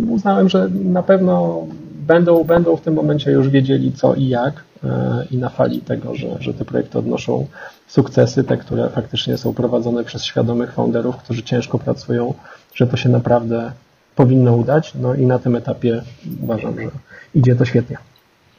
[0.09, 1.67] uznałem, że na pewno
[2.07, 6.15] będą, będą w tym momencie już wiedzieli co i jak e, i na fali tego,
[6.15, 7.47] że, że te projekty odnoszą
[7.87, 12.35] sukcesy, te, które faktycznie są prowadzone przez świadomych founderów, którzy ciężko pracują,
[12.75, 13.73] że to się naprawdę
[14.17, 14.93] powinno udać.
[14.95, 16.03] No i na tym etapie
[16.43, 16.91] uważam, że
[17.35, 17.99] idzie to świetnie.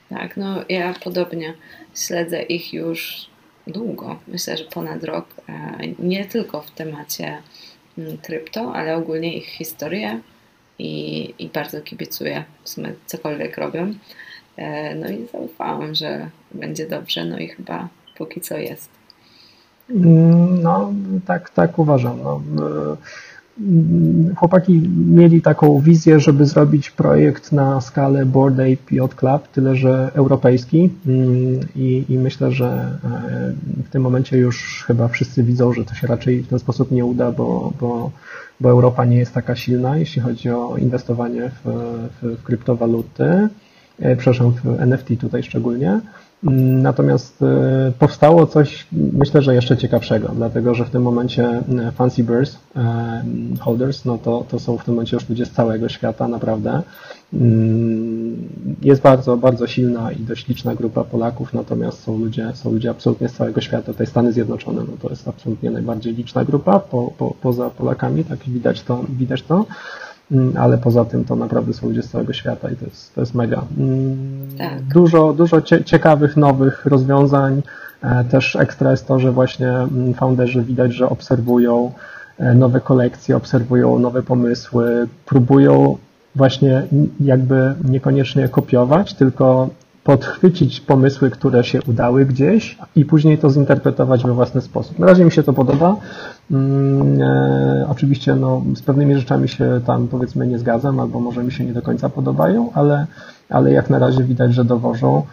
[0.10, 1.54] Tak, no ja podobnie
[1.96, 3.28] śledzę ich już
[3.68, 5.54] długo, myślę, że ponad rok, e,
[6.00, 7.38] nie tylko w temacie
[7.98, 10.20] mm, krypto, ale ogólnie ich historię,
[10.80, 13.94] i, i bardzo kibicuję w sumie cokolwiek robią.
[14.58, 18.90] E, no i zaufałam, że będzie dobrze, no i chyba póki co jest.
[20.64, 20.94] No,
[21.28, 22.20] tak, tak uważam.
[22.24, 22.42] No,
[24.36, 30.12] chłopaki mieli taką wizję, żeby zrobić projekt na skalę Board Ape Yacht Club, tyle że
[30.14, 35.86] europejski mm, I, i myślę, że e, w tym momencie już chyba wszyscy widzą, że
[35.86, 38.12] to się raczej w ten sposób nie uda, bo, bo
[38.60, 41.70] bo Europa nie jest taka silna, jeśli chodzi o inwestowanie w,
[42.22, 43.24] w, w kryptowaluty,
[44.00, 46.00] e, przepraszam, w NFT tutaj szczególnie.
[46.44, 52.24] Natomiast e, powstało coś, myślę, że jeszcze ciekawszego, dlatego że w tym momencie e, Fancy
[52.24, 52.58] Bears
[53.60, 56.82] holders, no to, to są w tym momencie już ludzie z całego świata, naprawdę.
[57.34, 58.50] Mm,
[58.82, 63.30] jest bardzo, bardzo silna i dość liczna grupa Polaków, natomiast są ludzie, są ludzie absolutnie
[63.30, 63.92] z całego świata.
[63.92, 68.40] Tutaj Stany Zjednoczone, no to jest absolutnie najbardziej liczna grupa, po, po, poza Polakami, tak
[68.40, 69.66] widać to, widać to.
[70.34, 73.22] Mm, ale poza tym to naprawdę są ludzie z całego świata i to jest, to
[73.22, 73.64] jest mega.
[73.78, 74.82] Mm, tak.
[74.82, 77.62] Dużo, dużo ciekawych, nowych rozwiązań.
[78.02, 81.92] E, też ekstra jest to, że właśnie mm, founderzy widać, że obserwują
[82.38, 85.98] e, nowe kolekcje, obserwują nowe pomysły, próbują
[86.36, 86.84] właśnie
[87.20, 89.70] jakby niekoniecznie kopiować, tylko
[90.04, 95.00] podchwycić pomysły, które się udały gdzieś i później to zinterpretować we własny sposób.
[95.00, 95.96] Na razie mi się to podoba.
[96.52, 101.52] Mm, e, oczywiście no, z pewnymi rzeczami się tam powiedzmy nie zgadzam, albo może mi
[101.52, 103.08] się nie do końca podobają, ale,
[103.50, 105.24] ale jak na razie widać, że dowożą.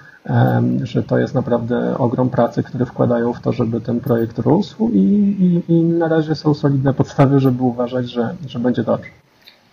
[0.83, 4.99] że to jest naprawdę ogrom pracy, które wkładają w to, żeby ten projekt rósł i,
[4.99, 9.11] i, i na razie są solidne podstawy, żeby uważać, że, że będzie dobrze.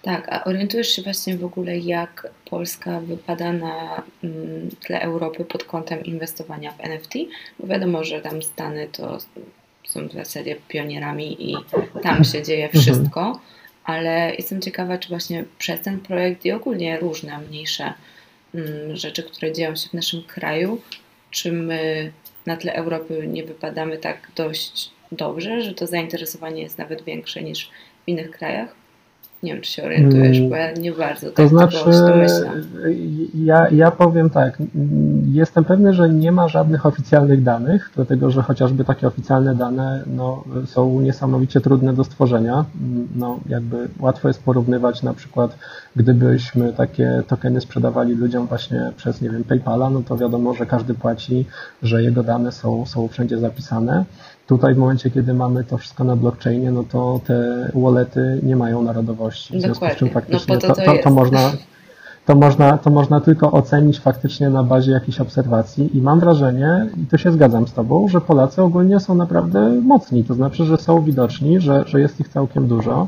[0.01, 5.63] Tak, a orientujesz się właśnie w ogóle, jak Polska wypada na mm, tle Europy pod
[5.63, 7.13] kątem inwestowania w NFT?
[7.59, 9.17] Bo wiadomo, że tam Stany to
[9.87, 11.55] są w zasadzie pionierami i
[12.03, 12.83] tam się dzieje mhm.
[12.83, 13.39] wszystko,
[13.83, 17.93] ale jestem ciekawa, czy właśnie przez ten projekt i ogólnie różne mniejsze
[18.55, 20.81] mm, rzeczy, które dzieją się w naszym kraju,
[21.31, 22.11] czy my
[22.45, 27.69] na tle Europy nie wypadamy tak dość dobrze, że to zainteresowanie jest nawet większe niż
[28.05, 28.75] w innych krajach?
[29.43, 31.77] Nie wiem, czy się orientujesz, bo ja nie bardzo to tak znaczy,
[33.33, 34.57] ja, ja powiem tak,
[35.31, 40.43] jestem pewny, że nie ma żadnych oficjalnych danych, dlatego że chociażby takie oficjalne dane no,
[40.65, 42.65] są niesamowicie trudne do stworzenia.
[43.15, 45.57] No, jakby łatwo jest porównywać na przykład,
[45.95, 50.93] gdybyśmy takie tokeny sprzedawali ludziom właśnie przez, nie wiem, PayPala, no to wiadomo, że każdy
[50.93, 51.45] płaci,
[51.83, 54.05] że jego dane są, są wszędzie zapisane.
[54.47, 58.81] Tutaj w momencie, kiedy mamy to wszystko na blockchainie, no to te wallety nie mają
[58.81, 59.57] narodowości.
[59.57, 61.51] W związku z czym faktycznie no to, to, to, to, można,
[62.25, 67.05] to, można, to można tylko ocenić faktycznie na bazie jakichś obserwacji i mam wrażenie, i
[67.05, 71.01] tu się zgadzam z Tobą, że Polacy ogólnie są naprawdę mocni, to znaczy, że są
[71.01, 73.07] widoczni, że, że jest ich całkiem dużo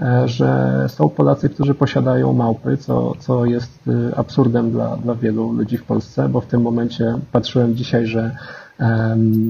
[0.00, 5.52] e, że są Polacy, którzy posiadają małpy, co, co jest y, absurdem dla, dla wielu
[5.52, 8.36] ludzi w Polsce, bo w tym momencie patrzyłem dzisiaj, że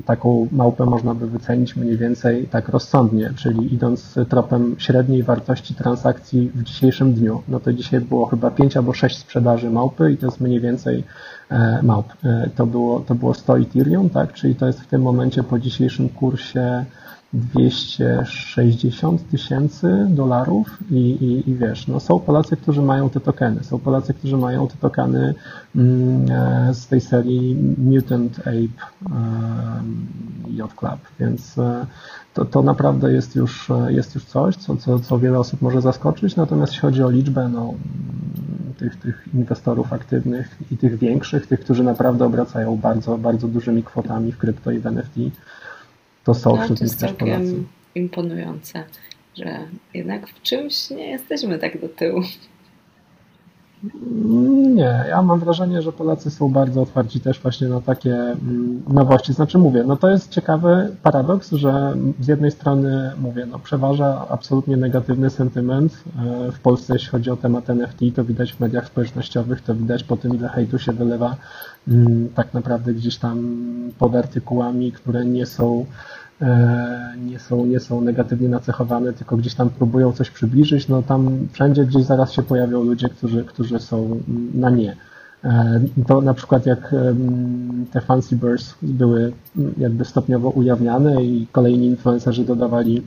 [0.06, 6.50] Taką małpę można by wycenić mniej więcej tak rozsądnie, czyli idąc tropem średniej wartości transakcji
[6.54, 7.42] w dzisiejszym dniu.
[7.48, 11.04] No to dzisiaj było chyba 5 albo 6 sprzedaży małpy i to jest mniej więcej
[11.50, 12.06] e, małp.
[12.24, 14.32] E, to było, to było 100 Ethereum, tak?
[14.32, 16.84] Czyli to jest w tym momencie po dzisiejszym kursie
[17.32, 23.78] 260 tysięcy dolarów i, i, i wiesz, no są Polacy, którzy mają te tokeny, są
[23.78, 25.34] Polacy, którzy mają te tokeny
[25.76, 28.86] mm, e, z tej serii Mutant Ape
[30.50, 31.86] Yacht Club, więc e,
[32.34, 36.36] to, to naprawdę jest już, jest już coś, co, co, co wiele osób może zaskoczyć,
[36.36, 37.74] natomiast jeśli chodzi o liczbę, no,
[38.78, 44.32] tych, tych inwestorów aktywnych i tych większych, tych, którzy naprawdę obracają bardzo, bardzo dużymi kwotami
[44.32, 45.16] w krypto i w NFT,
[46.26, 47.62] to są no, wśród nich też Polacy.
[47.94, 48.84] imponujące,
[49.34, 49.58] że
[49.94, 52.22] jednak w czymś nie jesteśmy tak do tyłu.
[54.74, 59.32] Nie, ja mam wrażenie, że Polacy są bardzo otwarci też właśnie na takie mm, nowości.
[59.32, 64.76] Znaczy mówię, no to jest ciekawy paradoks, że z jednej strony mówię, no przeważa absolutnie
[64.76, 69.60] negatywny sentyment e, w Polsce, jeśli chodzi o temat NFT, to widać w mediach społecznościowych,
[69.60, 71.36] to widać po tym, ile hejtu się wylewa
[71.88, 73.58] mm, tak naprawdę gdzieś tam
[73.98, 75.86] pod artykułami, które nie są
[77.24, 81.84] nie są, nie są negatywnie nacechowane, tylko gdzieś tam próbują coś przybliżyć, no tam wszędzie
[81.84, 84.20] gdzieś zaraz się pojawią ludzie, którzy, którzy są
[84.54, 84.96] na nie.
[85.44, 86.94] E, to na przykład jak
[87.92, 89.32] te fancy bursts były
[89.78, 93.02] jakby stopniowo ujawniane i kolejni influencerzy dodawali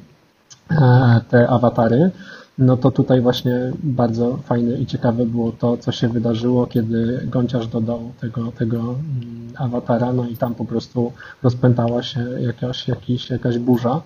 [0.72, 2.12] e, te awatary,
[2.60, 7.68] no to tutaj właśnie bardzo fajne i ciekawe było to, co się wydarzyło, kiedy Gąciarz
[7.68, 11.12] dodał tego, tego mm, awatara, no i tam po prostu
[11.44, 14.02] rozpętała się jakaś, jakiś, jakaś burza.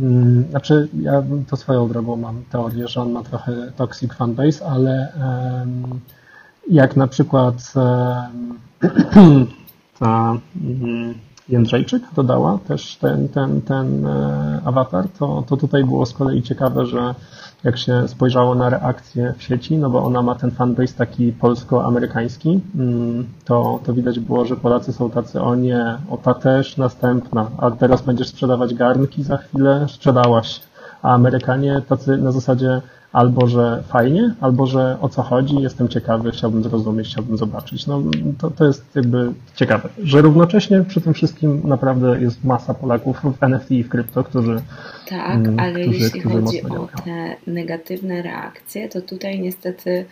[0.00, 5.12] Mm, znaczy, ja to swoją drogą mam teorię, że on ma trochę toxic fanbase, ale
[6.70, 7.72] jak na przykład
[9.98, 11.14] ta mm,
[11.48, 16.86] Jędrzejczyk dodała też ten, ten, ten e, awatar, to, to tutaj było z kolei ciekawe,
[16.86, 17.14] że
[17.64, 22.60] jak się spojrzało na reakcję w sieci, no bo ona ma ten fanbase taki polsko-amerykański,
[22.74, 27.50] mm, to, to widać było, że Polacy są tacy, o nie, o ta też następna,
[27.58, 30.60] a teraz będziesz sprzedawać garnki za chwilę, sprzedałaś.
[31.02, 32.82] A Amerykanie tacy na zasadzie,
[33.16, 37.86] albo że fajnie, albo że o co chodzi, jestem ciekawy, chciałbym zrozumieć, chciałbym zobaczyć.
[37.86, 38.02] No
[38.38, 43.42] to, to jest jakby ciekawe, że równocześnie przy tym wszystkim naprawdę jest masa Polaków w
[43.42, 44.60] NFT i w krypto, którzy
[45.08, 50.04] Tak, mm, ale którzy, jeśli którzy chodzi o te negatywne reakcje, to tutaj niestety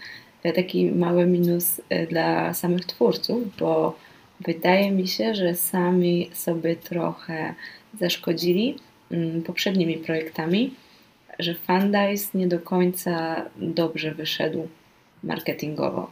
[0.42, 3.96] e, taki mały minus e, dla samych twórców, bo
[4.40, 7.54] wydaje mi się, że sami sobie trochę
[8.00, 8.78] zaszkodzili
[9.10, 10.74] mm, poprzednimi projektami,
[11.38, 14.68] że Fundice nie do końca dobrze wyszedł
[15.22, 16.10] marketingowo.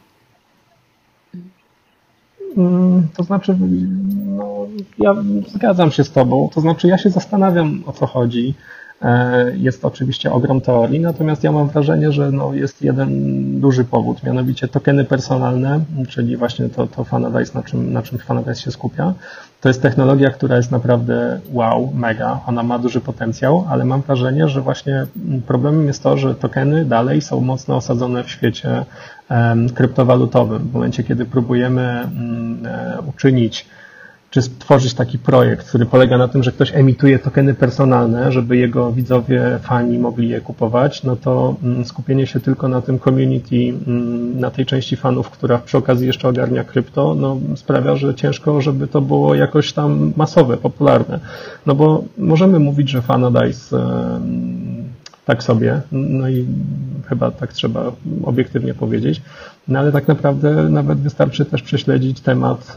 [2.57, 3.55] Mm, to znaczy,
[4.25, 4.67] no,
[4.99, 5.15] ja
[5.47, 6.49] zgadzam się z Tobą.
[6.53, 8.53] To znaczy, ja się zastanawiam o co chodzi.
[9.03, 13.09] E, jest oczywiście ogrom teorii, natomiast ja mam wrażenie, że no jest jeden
[13.59, 15.79] duży powód, mianowicie tokeny personalne,
[16.09, 19.13] czyli właśnie to, to Fanadice, na czym, na czym Fanadice się skupia.
[19.61, 24.47] To jest technologia, która jest naprawdę wow, mega, ona ma duży potencjał, ale mam wrażenie,
[24.47, 25.05] że właśnie
[25.47, 28.85] problemem jest to, że tokeny dalej są mocno osadzone w świecie
[29.75, 30.59] kryptowalutowym.
[30.59, 33.65] W momencie, kiedy próbujemy mm, e, uczynić
[34.33, 38.91] czy stworzyć taki projekt, który polega na tym, że ktoś emituje tokeny personalne, żeby jego
[38.91, 43.55] widzowie, fani mogli je kupować, no to mm, skupienie się tylko na tym community,
[43.87, 48.61] mm, na tej części fanów, która przy okazji jeszcze ogarnia krypto, no sprawia, że ciężko,
[48.61, 51.19] żeby to było jakoś tam masowe, popularne.
[51.65, 53.79] No bo możemy mówić, że Fanadice
[55.25, 56.45] tak sobie, no i
[57.09, 57.91] chyba tak trzeba
[58.23, 59.21] obiektywnie powiedzieć,
[59.67, 62.75] no ale tak naprawdę nawet wystarczy też prześledzić temat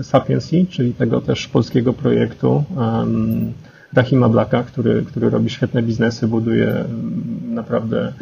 [0.00, 2.64] e, Sapiensy, czyli tego też polskiego projektu
[3.94, 6.84] Rahima Blaka, który, który robi świetne biznesy, buduje
[7.48, 8.12] naprawdę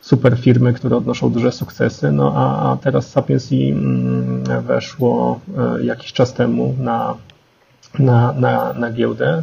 [0.00, 2.12] super firmy, które odnoszą duże sukcesy.
[2.12, 3.56] No a, a teraz Sapiensy
[4.66, 5.40] weszło
[5.78, 7.14] e, jakiś czas temu na
[7.98, 9.42] na, na, na giełdę,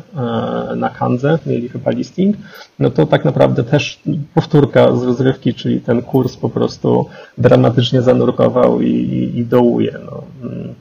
[0.71, 2.37] e, na Kanzę, mieli chyba listing,
[2.79, 3.99] no to tak naprawdę też
[4.33, 7.05] powtórka z rozrywki, czyli ten kurs po prostu
[7.37, 9.95] dramatycznie zanurkował i, i, i dołuje.
[10.05, 10.23] No.
[10.43, 10.73] Mm.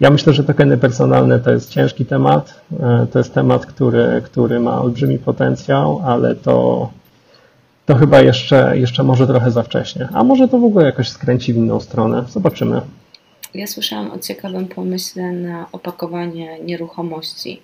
[0.00, 2.60] Ja myślę, że tokeny personalne to jest ciężki temat.
[2.80, 6.88] E, to jest temat, który, który ma olbrzymi potencjał, ale to,
[7.86, 10.08] to chyba jeszcze, jeszcze może trochę za wcześnie.
[10.12, 12.24] A może to w ogóle jakoś skręci w inną stronę.
[12.28, 12.80] Zobaczymy.
[13.56, 17.60] Ja słyszałam o ciekawym pomyśle na opakowanie nieruchomości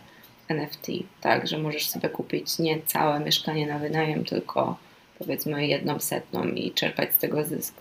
[0.48, 0.86] NFT,
[1.20, 4.76] tak, że możesz sobie kupić nie całe mieszkanie na wynajem, tylko
[5.18, 7.74] powiedzmy jedną setną i czerpać z tego zysk.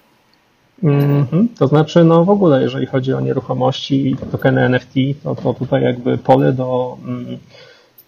[0.83, 1.47] Mm -hmm.
[1.59, 4.93] To znaczy, no w ogóle, jeżeli chodzi o nieruchomości i tokeny NFT,
[5.23, 7.37] to, to tutaj jakby pole do mm,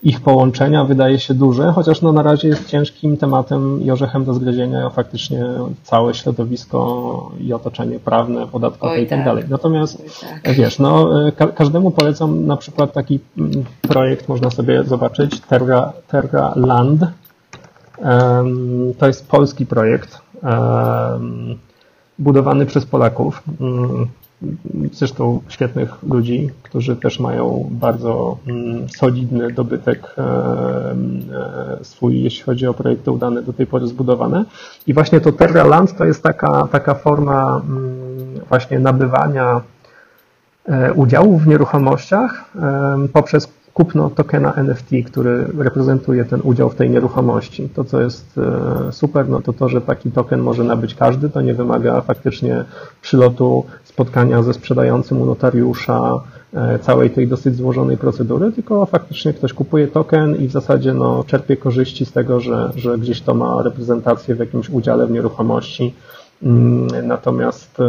[0.03, 4.33] ich połączenia wydaje się duże, chociaż no na razie jest ciężkim tematem i orzechem do
[4.33, 5.45] zgryzienia faktycznie
[5.83, 9.43] całe środowisko i otoczenie prawne, podatkowe Oj, i tak, tak dalej.
[9.49, 10.03] Natomiast
[10.43, 10.53] tak.
[10.53, 16.53] wiesz, no ka każdemu polecam na przykład taki mm, projekt, można sobie zobaczyć, Terra, Terra
[16.55, 17.01] Land.
[17.97, 21.57] Um, to jest polski projekt um,
[22.19, 23.43] budowany przez Polaków.
[23.59, 24.07] Um,
[24.91, 32.67] zresztą świetnych ludzi, którzy też mają bardzo mm, solidny dobytek e, e, swój, jeśli chodzi
[32.67, 34.45] o projekty udane do tej pory zbudowane.
[34.87, 39.61] I właśnie to Terra Land to jest taka, taka forma mm, właśnie nabywania
[40.65, 42.51] e, udziałów w nieruchomościach
[43.13, 47.69] poprzez kupno tokena NFT, który reprezentuje ten udział w tej nieruchomości.
[47.69, 51.41] To, co jest e, super, no to to, że taki token może nabyć każdy, to
[51.41, 52.65] nie wymaga faktycznie
[53.01, 56.19] przylotu, spotkania ze sprzedającym u notariusza,
[56.53, 61.23] e, całej tej dosyć złożonej procedury, tylko faktycznie ktoś kupuje token i w zasadzie no,
[61.23, 65.93] czerpie korzyści z tego, że, że gdzieś to ma reprezentację w jakimś udziale w nieruchomości
[67.03, 67.83] natomiast e,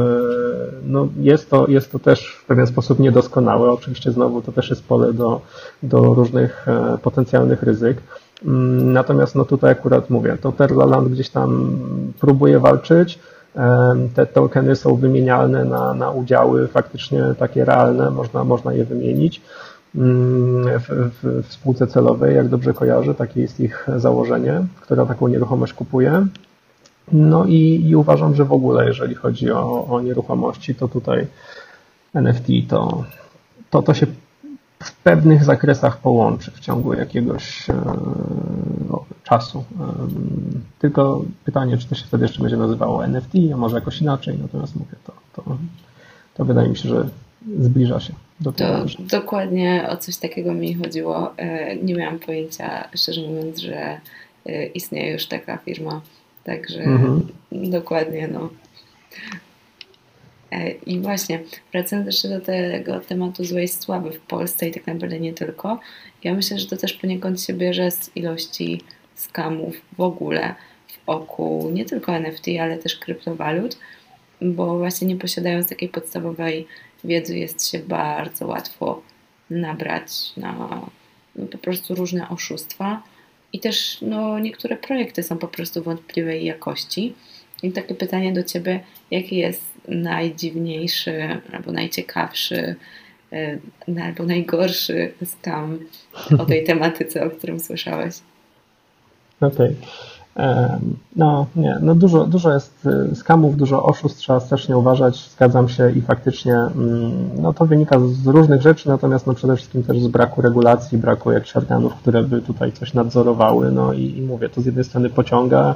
[0.87, 3.71] no, jest, to, jest to też w pewien sposób niedoskonałe.
[3.71, 5.41] Oczywiście znowu to też jest pole do,
[5.83, 7.99] do różnych e, potencjalnych ryzyk.
[8.45, 11.79] Mm, natomiast no tutaj akurat mówię, to Terraland gdzieś tam
[12.21, 13.19] próbuje walczyć.
[13.57, 19.43] E, te tokeny są wymienialne na, na udziały faktycznie takie realne, można, można je wymienić
[19.95, 25.29] mm, w, w, w spółce celowej, jak dobrze kojarzę, takie jest ich założenie, która taką
[25.29, 26.27] nieruchomość kupuje.
[27.13, 31.27] No i, i uważam, że w ogóle, jeżeli chodzi o, o nieruchomości, to tutaj
[32.15, 33.05] NFT to,
[33.71, 34.07] to, to się
[34.83, 37.67] w pewnych zakresach połączy w ciągu jakiegoś
[38.89, 39.65] no, czasu.
[39.81, 39.85] E,
[40.79, 44.77] tylko pytanie, czy to się wtedy jeszcze będzie nazywało NFT, a może jakoś inaczej, natomiast
[44.77, 45.57] mówię, to, to,
[46.35, 47.09] to wydaje mi się, że
[47.59, 48.85] zbliża się do tego.
[48.99, 51.33] Dokładnie o coś takiego mi chodziło.
[51.37, 54.01] E, nie miałam pojęcia, szczerze mówiąc, że
[54.75, 56.01] istnieje już taka firma
[56.45, 57.29] Także mhm.
[57.53, 58.51] dokładnie, no.
[60.53, 61.41] E, I właśnie,
[61.73, 65.81] wracając jeszcze do tego tematu złej sławy w Polsce i tak naprawdę nie tylko,
[66.25, 68.81] ja myślę, że to też poniekąd się bierze z ilości
[69.15, 70.55] skamów w ogóle
[71.07, 73.79] wokół nie tylko NFT, ale też kryptowalut,
[74.41, 76.67] bo właśnie nie posiadając takiej podstawowej
[77.05, 79.03] wiedzy jest się bardzo łatwo
[79.51, 80.53] nabrać na
[81.37, 83.03] no, po prostu różne oszustwa
[83.55, 87.15] i też no, niektóre projekty są po prostu wątpliwej jakości.
[87.63, 88.81] I takie pytanie do Ciebie,
[89.11, 92.75] jaki jest najdziwniejszy albo najciekawszy
[94.03, 95.79] albo najgorszy skam
[96.39, 98.15] o tej tematyce, o którym słyszałeś?
[99.41, 99.67] Okej.
[99.67, 100.14] Okay.
[101.17, 105.93] No nie, no dużo, dużo jest y, skamów, dużo oszustw, trzeba strasznie uważać, zgadzam się
[105.93, 110.09] i faktycznie mm, no to wynika z różnych rzeczy, natomiast no przede wszystkim też z
[110.09, 114.61] braku regulacji, braku jakichś organów, które by tutaj coś nadzorowały, no i, i mówię, to
[114.61, 115.75] z jednej strony pociąga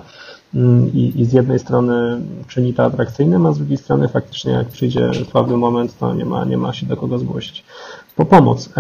[0.54, 4.68] mm, i, i z jednej strony czyni to atrakcyjnym, a z drugiej strony faktycznie jak
[4.68, 7.64] przyjdzie słaby moment, to nie ma, nie ma się do kogo zgłosić
[8.18, 8.70] po pomoc.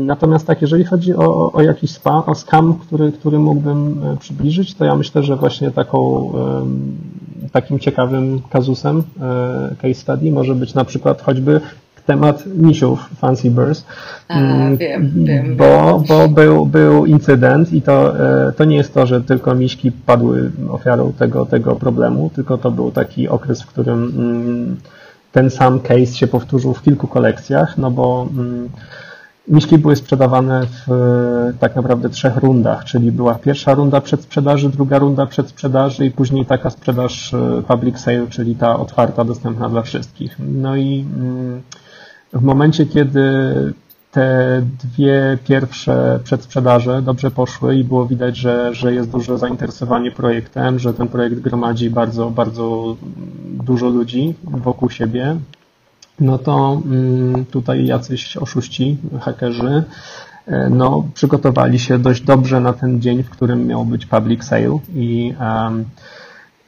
[0.00, 4.74] Natomiast tak, jeżeli chodzi o, o jakiś spa, o scam, który, który mógłbym e, przybliżyć,
[4.74, 6.32] to ja myślę, że właśnie taką,
[7.52, 11.60] takim ciekawym kazusem e, case study może być na przykład choćby
[12.06, 13.84] temat misiów Fancy Birds,
[14.28, 15.56] A, mm, wiem, wiem.
[15.56, 19.92] Bo, bo był, był incydent i to, e, to nie jest to, że tylko miśki
[19.92, 24.76] padły ofiarą tego, tego problemu, tylko to był taki okres, w którym mm,
[25.32, 28.68] ten sam case się powtórzył w kilku kolekcjach, no bo mm,
[29.48, 30.90] miśki były sprzedawane w
[31.58, 36.70] tak naprawdę trzech rundach, czyli była pierwsza runda przedsprzedaży, druga runda przedsprzedaży i później taka
[36.70, 40.36] sprzedaż e, public sale, czyli ta otwarta, dostępna dla wszystkich.
[40.38, 41.62] No i mm,
[42.32, 43.22] w momencie, kiedy
[44.12, 50.78] te dwie pierwsze przedsprzedaże dobrze poszły i było widać, że, że jest duże zainteresowanie projektem,
[50.78, 52.96] że ten projekt gromadzi bardzo, bardzo
[53.46, 55.36] dużo ludzi wokół siebie,
[56.20, 59.84] no to mm, tutaj jacyś oszuści, hakerzy,
[60.46, 64.78] e, no, przygotowali się dość dobrze na ten dzień, w którym miał być public sale
[64.94, 65.84] i um,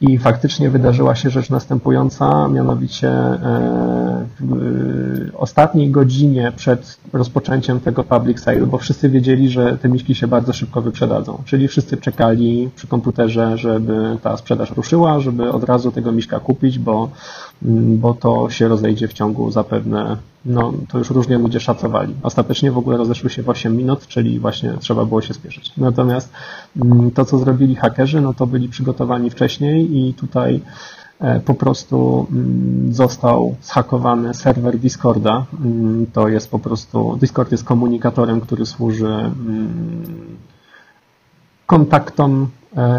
[0.01, 8.39] i faktycznie wydarzyła się rzecz następująca, mianowicie e, w ostatniej godzinie przed rozpoczęciem tego public
[8.39, 11.41] sale, bo wszyscy wiedzieli, że te miśki się bardzo szybko wyprzedadzą.
[11.45, 16.79] Czyli wszyscy czekali przy komputerze, żeby ta sprzedaż ruszyła, żeby od razu tego miśka kupić,
[16.79, 17.09] bo,
[17.61, 22.15] bo to się rozejdzie w ciągu zapewne no to już różnie ludzie szacowali.
[22.23, 25.71] Ostatecznie w ogóle rozeszły się w 8 minut, czyli właśnie trzeba było się spieszyć.
[25.77, 26.33] Natomiast
[26.81, 30.61] mm, to, co zrobili hakerzy, no to byli przygotowani wcześniej i tutaj
[31.19, 35.45] e, po prostu mm, został zhakowany serwer Discorda.
[35.65, 39.31] Mm, to jest po prostu, Discord jest komunikatorem, który służy
[41.65, 42.47] kontaktom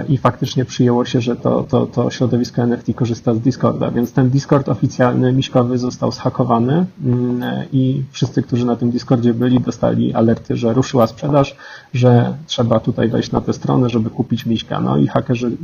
[0.08, 4.30] i faktycznie przyjęło się, że to, to, to środowisko NFT korzysta z Discorda, więc ten
[4.30, 10.56] Discord oficjalny miśkowy został zhakowany mm, i wszyscy, którzy na tym Discordzie byli, dostali alerty,
[10.56, 11.56] że ruszyła sprzedaż,
[11.94, 14.80] że trzeba tutaj wejść na tę stronę, żeby kupić miśka.
[14.80, 15.56] No i hakerzy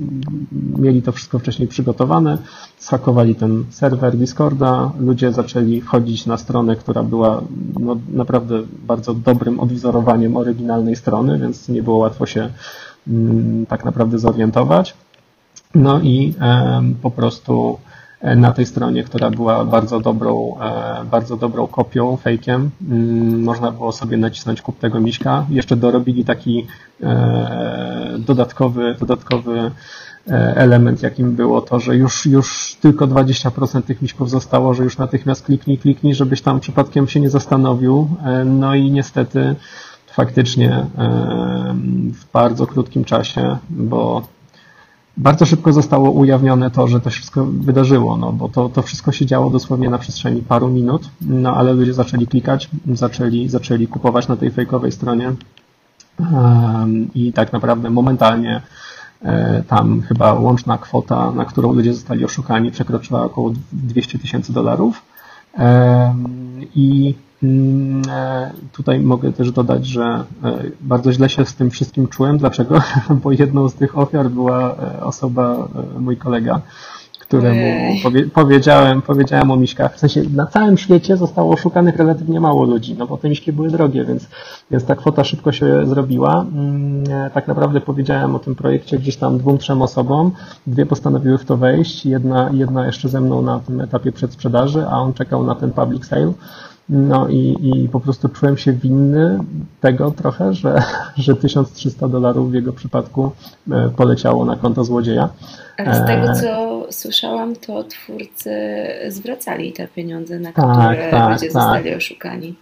[0.79, 2.39] mieli to wszystko wcześniej przygotowane,
[2.79, 7.43] zhakowali ten serwer Discorda, ludzie zaczęli wchodzić na stronę, która była
[7.81, 12.51] no, naprawdę bardzo dobrym odwzorowaniem oryginalnej strony, więc nie było łatwo się
[13.69, 14.95] tak naprawdę zorientować.
[15.75, 16.35] No i
[17.03, 17.79] po prostu
[18.21, 23.73] e, na tej stronie, która była bardzo dobrą, e, bardzo dobrą kopią, fejkiem, mm, można
[23.73, 25.47] było sobie nacisnąć kup tego miśka.
[25.51, 26.67] Jeszcze dorobili taki
[27.03, 29.71] e, dodatkowy, dodatkowy
[30.55, 35.45] element, jakim było to, że już, już tylko 20% tych miśków zostało, że już natychmiast
[35.45, 38.09] kliknij, kliknij, żebyś tam przypadkiem się nie zastanowił.
[38.45, 39.55] No i niestety
[40.13, 40.87] faktycznie
[42.13, 44.23] w bardzo krótkim czasie, bo
[45.17, 49.13] bardzo szybko zostało ujawnione to, że to się wszystko wydarzyło, no bo to, to wszystko
[49.13, 54.29] się działo dosłownie na przestrzeni paru minut, no ale ludzie zaczęli klikać, zaczęli, zaczęli kupować
[54.29, 55.33] na tej fejkowej stronie
[57.15, 58.63] i tak naprawdę momentalnie
[59.23, 65.03] e, tam chyba łączna kwota, na którą ludzie zostali oszukani, przekroczyła około 200 tysięcy dolarów.
[66.75, 67.32] I e,
[68.73, 72.39] tutaj mogę też dodać, że e, bardzo źle się z tym wszystkim czułem.
[72.39, 72.81] Dlaczego?
[73.23, 75.69] Bo jedną z tych ofiar była e, osoba,
[75.99, 76.61] mój kolega,
[77.21, 79.97] któremu powie, powiedziałem, powiedziałem o miśkach.
[79.97, 83.71] W sensie na całym świecie zostało oszukanych relatywnie mało ludzi, no bo te miśki były
[83.71, 84.29] drogie, więc,
[84.71, 86.47] więc ta kwota szybko się zrobiła.
[86.55, 90.33] Mm, tak naprawdę powiedziałem o tym projekcie gdzieś tam dwóm, trzem osobom.
[90.67, 94.99] Dwie postanowiły w to wejść, jedna, jedna jeszcze ze mną na tym etapie przedsprzedaży, a
[94.99, 96.33] on czekał na ten public sale.
[96.89, 99.39] No i, i po prostu czułem się winny
[99.81, 100.83] tego trochę, że,
[101.17, 103.33] że 1300 dolarów w jego przypadku
[103.71, 105.29] e, poleciało na konto złodzieja.
[105.79, 108.51] Ale z tego, e, co słyszałam, to twórcy
[109.09, 111.53] zwracali te pieniądze, na tak, które tak, ludzie tak.
[111.53, 112.55] zostali oszukani.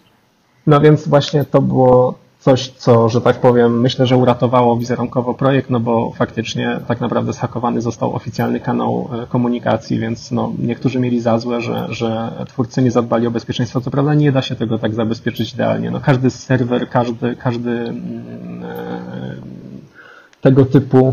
[0.66, 5.70] No więc właśnie to było coś, co, że tak powiem, myślę, że uratowało wizerunkowo projekt,
[5.70, 11.20] no bo faktycznie tak naprawdę zhakowany został oficjalny kanał e, komunikacji, więc no, niektórzy mieli
[11.20, 13.80] za złe, że, że twórcy nie zadbali o bezpieczeństwo.
[13.80, 15.90] Co prawda nie da się tego tak zabezpieczyć idealnie.
[15.90, 19.69] No, każdy serwer, każdy, każdy mm, e,
[20.40, 21.12] tego typu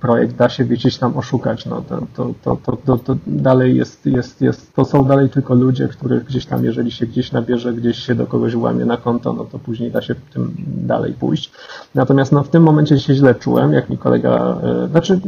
[0.00, 1.82] projekt da się gdzieś tam oszukać, no
[2.14, 2.56] to, to,
[2.86, 6.90] to, to, dalej jest, jest, jest, to są dalej tylko ludzie, których gdzieś tam, jeżeli
[6.90, 10.14] się gdzieś nabierze, gdzieś się do kogoś łamie na konto, no to później da się
[10.32, 11.52] tym dalej pójść.
[11.94, 15.20] Natomiast no w tym momencie się źle czułem, jak mi kolega, e, znaczy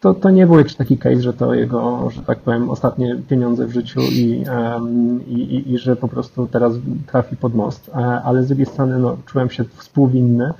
[0.00, 3.66] to, to nie był jakiś taki case, że to jego, że tak powiem, ostatnie pieniądze
[3.66, 4.44] w życiu i,
[5.26, 6.72] i, i, i że po prostu teraz
[7.06, 7.92] trafi pod most, e,
[8.22, 10.52] ale z drugiej strony no, czułem się współwinny,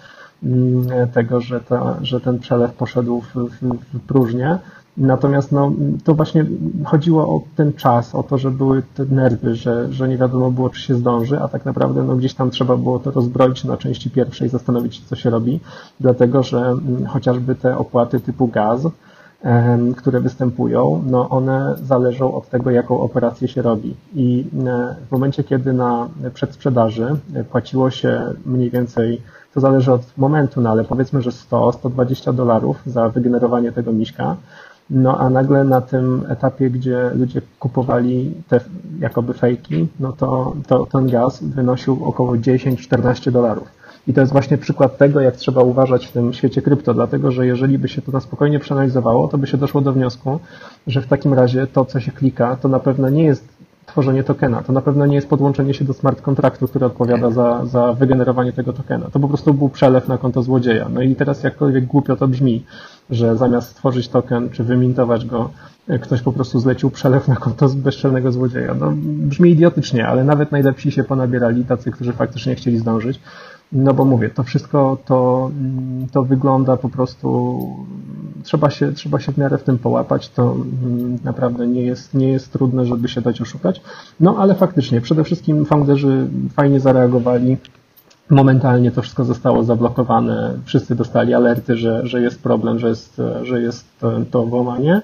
[1.12, 4.58] tego, że, ta, że ten przelew poszedł w, w, w próżnię.
[4.96, 5.72] Natomiast no,
[6.04, 6.46] to właśnie
[6.84, 10.70] chodziło o ten czas, o to, że były te nerwy, że, że nie wiadomo było,
[10.70, 14.10] czy się zdąży, a tak naprawdę no, gdzieś tam trzeba było to rozbroić na części
[14.10, 15.60] pierwszej, zastanowić co się robi,
[16.00, 18.88] dlatego że mm, chociażby te opłaty typu gaz,
[19.96, 23.94] które występują, no one zależą od tego, jaką operację się robi.
[24.14, 27.16] I e, w momencie, kiedy na przedsprzedaży
[27.50, 29.22] płaciło się mniej więcej
[29.56, 34.36] to zależy od momentu, no ale powiedzmy, że 100-120 dolarów za wygenerowanie tego miśka,
[34.90, 38.60] no a nagle na tym etapie, gdzie ludzie kupowali te
[39.00, 43.68] jakoby fejki, no to, to ten gaz wynosił około 10-14 dolarów.
[44.06, 47.46] I to jest właśnie przykład tego, jak trzeba uważać w tym świecie krypto, dlatego że
[47.46, 50.38] jeżeli by się to na spokojnie przeanalizowało, to by się doszło do wniosku,
[50.86, 53.55] że w takim razie to, co się klika, to na pewno nie jest
[53.86, 54.62] tworzenie tokena.
[54.62, 58.52] To na pewno nie jest podłączenie się do smart kontraktu, który odpowiada za, za wygenerowanie
[58.52, 59.06] tego tokena.
[59.12, 60.88] To po prostu był przelew na konto złodzieja.
[60.88, 62.64] No i teraz jakkolwiek głupio to brzmi,
[63.10, 65.50] że zamiast stworzyć token czy wymintować go,
[66.00, 68.74] ktoś po prostu zlecił przelew na konto bezczelnego złodzieja.
[68.80, 73.20] No, brzmi idiotycznie, ale nawet najlepsi się ponabierali, tacy, którzy faktycznie chcieli zdążyć.
[73.72, 75.50] No bo mówię, to wszystko to,
[76.12, 77.60] to wygląda po prostu,
[78.42, 82.28] trzeba się, trzeba się w miarę w tym połapać, to mm, naprawdę nie jest, nie
[82.28, 83.80] jest trudne, żeby się dać oszukać.
[84.20, 87.56] No ale faktycznie, przede wszystkim founderzy fajnie zareagowali,
[88.30, 93.62] momentalnie to wszystko zostało zablokowane, wszyscy dostali alerty, że, że jest problem, że jest, że
[93.62, 95.02] jest to włamanie.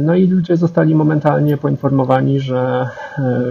[0.00, 2.88] No i ludzie zostali momentalnie poinformowani, że,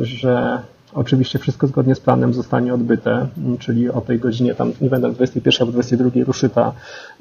[0.02, 0.60] że
[0.94, 3.28] Oczywiście wszystko zgodnie z planem zostanie odbyte,
[3.60, 6.74] czyli o tej godzinie, tam nie będę 21 albo 22 ruszy ta,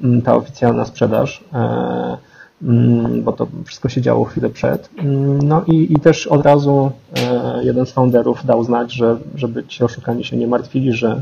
[0.03, 2.17] mm, ta oficjalna sprzedaż, e,
[2.63, 4.89] mm, bo to wszystko się działo chwilę przed.
[4.97, 9.63] Mm, no i, i też od razu e, jeden z founderów dał znać, że żeby
[9.63, 11.21] ci oszukani się nie martwili, że,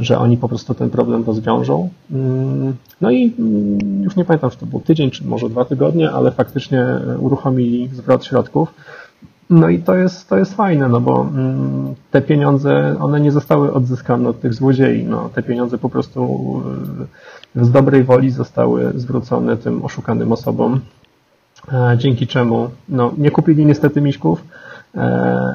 [0.00, 1.88] że oni po prostu ten problem rozwiążą.
[3.00, 3.34] No i
[4.02, 6.86] już nie pamiętam, czy to był tydzień, czy może dwa tygodnie, ale faktycznie
[7.20, 8.74] uruchomili zwrot środków.
[9.50, 13.72] No i to jest, to jest fajne, no bo mm, te pieniądze, one nie zostały
[13.72, 15.04] odzyskane od tych złodziei.
[15.04, 16.62] No, te pieniądze po prostu
[17.54, 20.80] z dobrej woli zostały zwrócone tym oszukanym osobom,
[21.72, 24.44] e, dzięki czemu no, nie kupili niestety miśków,
[24.94, 25.00] e,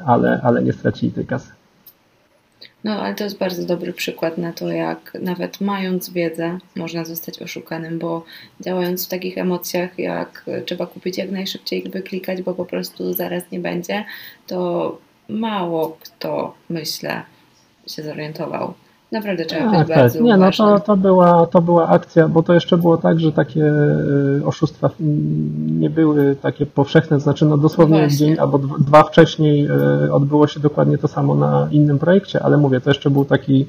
[0.05, 1.51] ale, ale nie stracili tej kasy.
[2.83, 7.41] No, ale to jest bardzo dobry przykład na to, jak nawet mając wiedzę, można zostać
[7.41, 8.25] oszukanym, bo
[8.61, 13.59] działając w takich emocjach, jak trzeba kupić jak najszybciej, wyklikać, bo po prostu zaraz nie
[13.59, 14.05] będzie,
[14.47, 14.97] to
[15.29, 17.23] mało kto, myślę,
[17.87, 18.73] się zorientował.
[19.13, 20.25] Naprawdę trzeba być tak, bardzo tak.
[20.25, 23.65] Nie, no to, to, była, to była akcja, bo to jeszcze było tak, że takie
[24.39, 24.89] y, oszustwa
[25.67, 28.17] nie były takie powszechne, znaczy no dosłownie Właśnie.
[28.17, 29.67] dzień albo dwa wcześniej
[30.05, 33.65] y, odbyło się dokładnie to samo na innym projekcie, ale mówię, to jeszcze był taki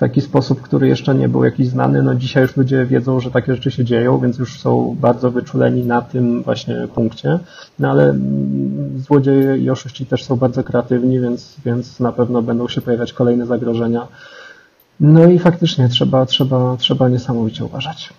[0.00, 2.02] taki sposób, który jeszcze nie był jakiś znany.
[2.02, 5.84] No dzisiaj już ludzie wiedzą, że takie rzeczy się dzieją, więc już są bardzo wyczuleni
[5.84, 7.38] na tym właśnie punkcie.
[7.78, 12.68] No ale mm, złodzieje i oszuści też są bardzo kreatywni, więc, więc na pewno będą
[12.68, 14.06] się pojawiać kolejne zagrożenia.
[15.00, 18.10] No i faktycznie trzeba, trzeba, trzeba niesamowicie uważać.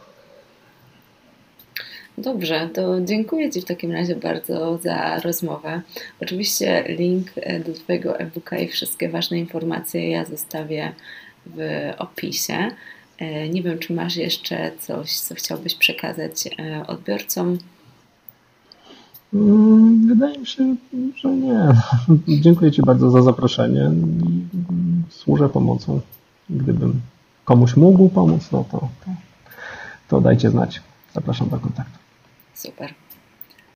[2.18, 5.82] Dobrze, to dziękuję Ci w takim razie bardzo za rozmowę.
[6.22, 7.28] Oczywiście link
[7.66, 10.94] do Twojego e-booka i wszystkie ważne informacje ja zostawię
[11.46, 11.60] w
[11.98, 12.72] opisie.
[13.18, 17.58] E, nie wiem, czy masz jeszcze coś, co chciałbyś przekazać e, odbiorcom?
[19.34, 20.76] Mm, wydaje mi się,
[21.16, 21.68] że nie.
[22.42, 23.92] Dziękuję Ci bardzo za zaproszenie
[25.10, 26.02] służę pomocą
[26.50, 27.02] gdybym
[27.46, 29.12] komuś mógł pomóc, no to, to,
[30.08, 30.82] to dajcie znać.
[31.14, 31.98] Zapraszam do kontaktu.
[32.54, 32.94] Super.